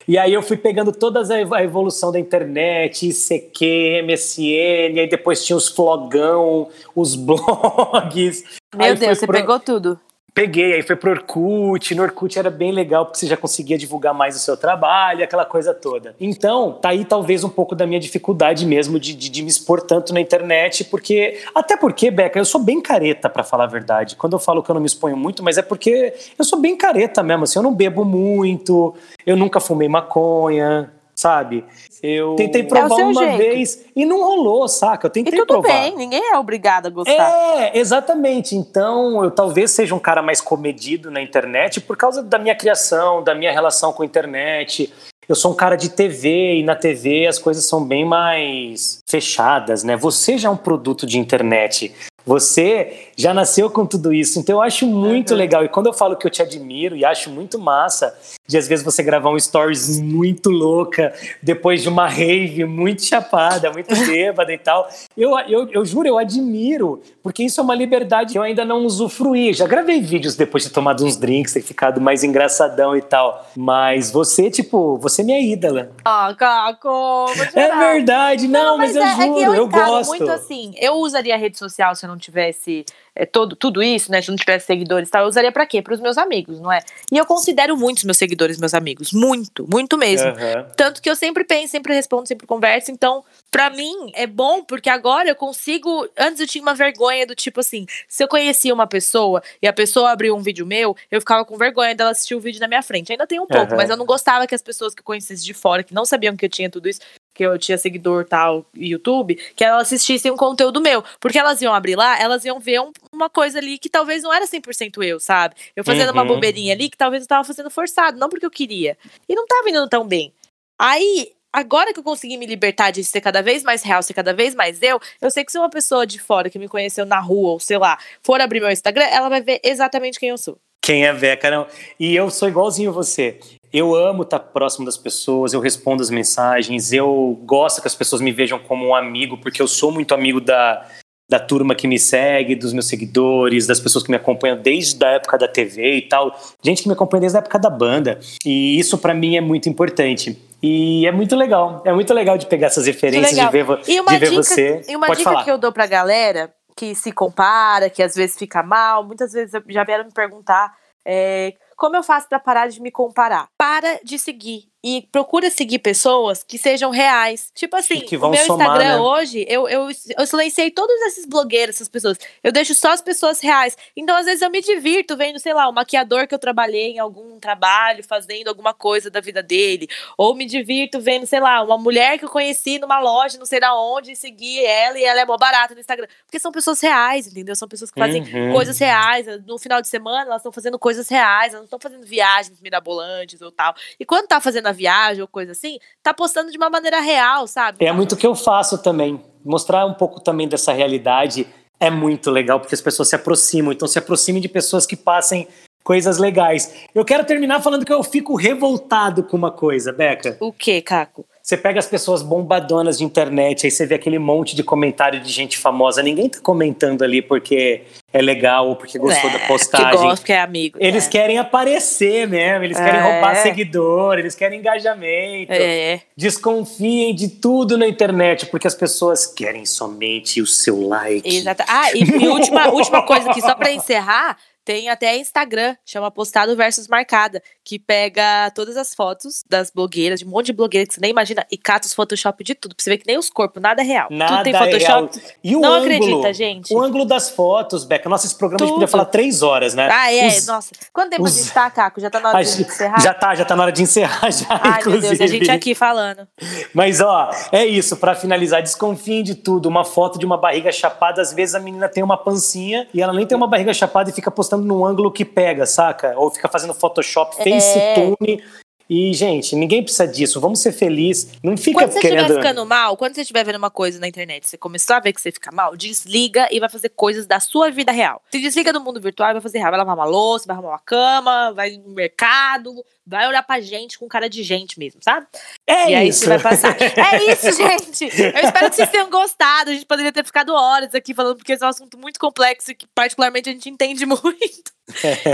[0.07, 5.09] E aí eu fui pegando toda a ev- a evolução da internet, ICQ, MSN, aí
[5.09, 8.43] depois tinha os flogão, os blogs.
[8.75, 9.99] Meu Aí Deus, você pro- pegou tudo.
[10.35, 11.95] Peguei, aí foi pro Orkut.
[11.95, 15.45] No Orkut era bem legal, porque você já conseguia divulgar mais o seu trabalho, aquela
[15.45, 16.13] coisa toda.
[16.19, 19.81] Então, tá aí talvez um pouco da minha dificuldade mesmo de, de, de me expor
[19.81, 21.41] tanto na internet, porque.
[21.55, 24.17] Até porque, Beca, eu sou bem careta, pra falar a verdade.
[24.17, 26.75] Quando eu falo que eu não me exponho muito, mas é porque eu sou bem
[26.75, 27.45] careta mesmo.
[27.45, 28.93] Assim, eu não bebo muito,
[29.25, 30.91] eu nunca fumei maconha.
[31.15, 31.63] Sabe?
[32.03, 33.37] Eu tentei provar seu uma jeito.
[33.37, 35.07] vez e não rolou, saca?
[35.07, 35.69] Eu E tentei tudo provar.
[35.69, 37.13] bem, ninguém é obrigado a gostar.
[37.13, 38.55] É, exatamente.
[38.55, 43.23] Então, eu talvez seja um cara mais comedido na internet por causa da minha criação,
[43.23, 44.91] da minha relação com a internet.
[45.27, 49.83] Eu sou um cara de TV e na TV as coisas são bem mais fechadas,
[49.83, 49.95] né?
[49.95, 51.91] Você já é um produto de internet.
[52.25, 54.39] Você já nasceu com tudo isso.
[54.39, 55.37] Então eu acho muito Uhum.
[55.37, 55.63] legal.
[55.63, 58.17] E quando eu falo que eu te admiro e acho muito massa
[58.47, 63.71] de às vezes você gravar um stories muito louca depois de uma rave muito chapada,
[63.71, 64.87] muito bêbada e tal.
[65.17, 68.85] Eu, eu, eu juro, eu admiro, porque isso é uma liberdade que eu ainda não
[68.85, 69.53] usufruí.
[69.53, 73.47] Já gravei vídeos depois de tomar uns drinks e ficado mais engraçadão e tal.
[73.55, 75.91] Mas você, tipo, você é minha ídola.
[76.03, 80.07] Ah, Caco, É verdade, não, mas, eu é, é juro, que eu, eu, gosto.
[80.09, 80.73] muito assim.
[80.79, 82.85] Eu usaria rede social se eu não tivesse
[83.15, 84.21] é, todo, tudo isso, né?
[84.21, 85.23] Se não tivesse seguidores e tal.
[85.23, 85.81] Eu usaria pra quê?
[85.81, 86.81] Pros meus amigos, não é?
[87.11, 89.11] E eu considero muitos meus seguidores meus amigos.
[89.13, 90.29] Muito, muito mesmo.
[90.29, 90.67] Aham.
[90.75, 92.91] Tanto que eu sempre penso, sempre respondo, sempre converso.
[92.91, 96.07] Então, pra mim, é bom porque agora eu consigo.
[96.17, 99.73] Antes eu tinha uma vergonha do tipo assim: se eu conhecia uma pessoa e a
[99.73, 102.81] pessoa abriu um vídeo meu, eu ficava com vergonha dela assistir o vídeo na minha
[102.81, 103.11] frente.
[103.11, 103.77] Ainda tem um pouco, Aham.
[103.77, 106.35] mas eu não gostava que as pessoas que eu conhecesse de fora, que não sabiam
[106.35, 106.99] que eu tinha tudo isso,
[107.35, 111.03] que eu tinha seguidor tal, YouTube, que elas assistissem um conteúdo meu.
[111.19, 114.33] Porque elas iam abrir lá, elas iam ver um- uma coisa ali que talvez não
[114.33, 115.53] era 100% eu, sabe?
[115.75, 116.29] Eu fazendo uma Uhum.
[116.29, 118.97] bobeirinha ali que talvez eu tava fazendo forçado, não porque eu queria.
[119.27, 120.33] E não tava indo tão bem.
[120.79, 124.33] Aí, agora que eu consegui me libertar de ser cada vez mais real, ser cada
[124.33, 127.19] vez mais eu, eu sei que se uma pessoa de fora que me conheceu na
[127.19, 130.57] rua, ou sei lá, for abrir meu Instagram, ela vai ver exatamente quem eu sou.
[130.83, 131.65] Quem é Beca, não.
[131.99, 133.39] E eu sou igualzinho você.
[133.75, 138.21] Eu amo estar próximo das pessoas, eu respondo as mensagens, eu gosto que as pessoas
[138.21, 140.85] me vejam como um amigo, porque eu sou muito amigo da,
[141.29, 145.09] da turma que me segue, dos meus seguidores, das pessoas que me acompanham desde a
[145.09, 146.33] época da TV e tal.
[146.63, 148.17] Gente que me acompanha desde a época da banda.
[148.45, 150.41] E isso pra mim é muito importante.
[150.63, 151.83] E é muito legal.
[151.85, 154.81] É muito legal de pegar essas referências, de ver, E uma de ver dica, você.
[154.87, 155.43] e uma Pode dica falar.
[155.43, 159.51] que eu dou pra galera que se compara, que às vezes fica mal, muitas vezes
[159.67, 160.73] já vieram me perguntar
[161.05, 163.47] é, como eu faço pra parar de me comparar?
[163.57, 167.51] Para de seguir e procura seguir pessoas que sejam reais.
[167.55, 169.01] Tipo assim, que o vão meu somar, Instagram né?
[169.01, 172.19] hoje, eu, eu, eu silenciei todos esses blogueiros, essas pessoas.
[172.43, 173.75] Eu deixo só as pessoas reais.
[173.97, 176.99] Então, às vezes, eu me divirto vendo, sei lá, um maquiador que eu trabalhei em
[176.99, 179.87] algum trabalho, fazendo alguma coisa da vida dele.
[180.19, 183.59] Ou me divirto vendo, sei lá, uma mulher que eu conheci numa loja, não sei
[183.59, 186.05] da onde, e segui ela e ela é mó barata no Instagram.
[186.27, 187.55] Porque são pessoas reais, entendeu?
[187.55, 188.53] São pessoas que fazem Uhum.
[188.53, 189.25] coisas reais.
[189.47, 193.41] No final de semana, elas estão fazendo coisas reais, elas não estão fazendo viagens mirabolantes
[193.41, 193.73] ou tal.
[193.99, 197.47] E quando tá fazendo a viagem ou coisa assim, tá postando de uma maneira real,
[197.47, 197.83] sabe?
[197.83, 199.19] É muito o que eu faço também.
[199.43, 201.47] Mostrar um pouco também dessa realidade
[201.79, 203.71] é muito legal, porque as pessoas se aproximam.
[203.71, 205.47] Então, se aproxime de pessoas que passem
[205.83, 206.87] coisas legais.
[206.93, 210.35] Eu quero terminar falando que eu fico revoltado com uma coisa, Beca.
[210.39, 211.25] O que, Caco?
[211.45, 215.31] Você pega as pessoas bombadonas de internet, aí você vê aquele monte de comentário de
[215.31, 216.01] gente famosa.
[216.01, 219.99] Ninguém tá comentando ali porque é legal ou porque gostou da Que postagem.
[219.99, 220.75] gosta, que é amigo.
[220.81, 221.09] Eles é.
[221.11, 223.03] querem aparecer mesmo, eles querem É.
[223.11, 225.53] roubar seguidor, eles querem engajamento.
[225.53, 226.01] É.
[226.17, 231.29] Desconfiem de tudo na internet, porque as pessoas querem somente o seu like.
[231.29, 231.63] Exato.
[231.67, 234.35] Ah, e, e última, última coisa aqui, só pra encerrar,
[234.65, 240.25] tem até Instagram, chama Postado versus Marcada, que pega todas as fotos das blogueiras, de
[240.25, 242.83] um monte de blogueiras que você nem imagina, e cata os Photoshop de tudo, pra
[242.83, 244.07] você ver que nem os corpos, nada é real.
[244.09, 245.17] Nada tudo tem é Photoshop.
[245.19, 245.31] real.
[245.43, 246.73] E o Não ângulo, acredita, gente.
[246.73, 248.09] O ângulo das fotos, Beca.
[248.09, 248.79] Nossa, esse programa a gente Tudo.
[248.81, 249.87] podia falar três horas, né?
[249.91, 250.71] Ah, é, Os- nossa.
[250.91, 252.01] Quanto tempo os- a gente tá, Caco?
[252.01, 252.99] Já tá na hora de encerrar?
[253.01, 255.07] já tá, já tá na hora de encerrar já, Ai, meu inclusive.
[255.17, 256.27] Deus, a gente aqui falando.
[256.73, 259.67] Mas ó, é isso, pra finalizar, desconfiem de tudo.
[259.69, 263.13] Uma foto de uma barriga chapada, às vezes a menina tem uma pancinha e ela
[263.13, 266.13] nem tem uma barriga chapada e fica postando num ângulo que pega, saca?
[266.17, 267.43] Ou fica fazendo Photoshop, É.
[267.59, 268.43] FaceTune.
[268.87, 270.39] E, gente, ninguém precisa disso.
[270.39, 271.31] Vamos ser felizes.
[271.43, 272.35] Não fica Quando você estiver querendo.
[272.35, 275.19] ficando mal, quando você estiver vendo uma coisa na internet, você começou a ver que
[275.19, 278.21] você fica mal, desliga e vai fazer coisas da sua vida real.
[278.31, 279.71] Se desliga do mundo virtual e vai fazer real.
[279.71, 282.75] Vai lavar uma louça, vai arrumar uma cama, vai no mercado,
[283.07, 285.25] vai olhar pra gente com cara de gente mesmo, sabe?
[285.67, 286.27] É e aí isso.
[286.27, 286.75] vai passar.
[286.79, 288.03] É isso, gente!
[288.05, 289.71] Eu espero que vocês tenham gostado.
[289.71, 292.71] A gente poderia ter ficado horas aqui falando, porque esse é um assunto muito complexo
[292.71, 294.75] e que, particularmente, a gente entende muito.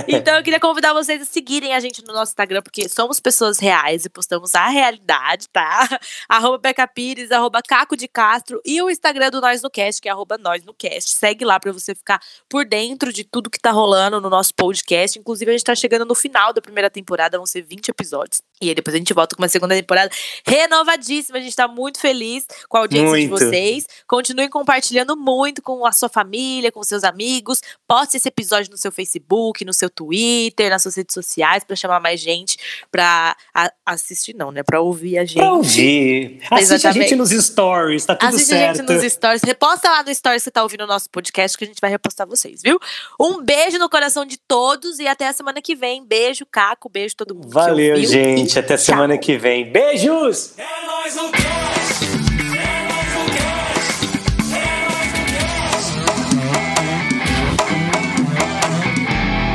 [0.08, 3.60] Então, eu queria convidar vocês a seguirem a gente no nosso Instagram, porque somos pessoas
[3.60, 6.00] reais e postamos a realidade, tá?
[6.30, 10.08] Arroba Beca Pires, arroba Caco de Castro e o Instagram do Nós no Cast, que
[10.08, 11.12] é arroba Nós no Cast.
[11.12, 15.20] Segue lá pra você ficar por dentro de tudo que tá rolando no nosso podcast.
[15.20, 18.42] Inclusive, a gente tá chegando no final da primeira temporada, vão ser 20 episódios.
[18.62, 20.10] E aí depois a gente volta com uma segunda temporada
[20.46, 21.38] renovadíssima.
[21.38, 23.40] A gente tá muito feliz com a audiência de Muito.
[23.46, 23.86] vocês.
[24.08, 27.62] Continuem compartilhando muito com a sua família, com seus amigos.
[27.88, 32.00] Poste esse episódio no seu Facebook, no seu Twitter, nas suas redes sociais, pra chamar
[32.00, 32.58] mais gente
[32.92, 34.64] pra a- assistir, não, né?
[34.64, 35.38] Pra ouvir a gente.
[35.38, 36.40] Pra ouvir.
[36.52, 37.10] Assiste a Exatamente.
[37.10, 38.78] gente nos stories, tá tudo Assiste a certo.
[38.78, 39.42] gente nos stories.
[39.44, 41.90] Reposta lá no stories que você tá ouvindo o nosso podcast, que a gente vai
[41.90, 42.80] repostar vocês, viu?
[43.20, 46.06] Um beijo no coração de todos e até a semana que vem.
[46.06, 46.90] Beijo, Caco.
[46.90, 47.50] Beijo todo mundo.
[47.50, 48.58] Valeu, gente.
[48.60, 49.72] Até semana que vem.
[50.12, 54.04] É nóis no cast, é nóis no cast,
[54.52, 55.92] é nóis no cast.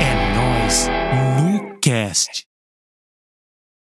[0.01, 2.46] É nós no cast.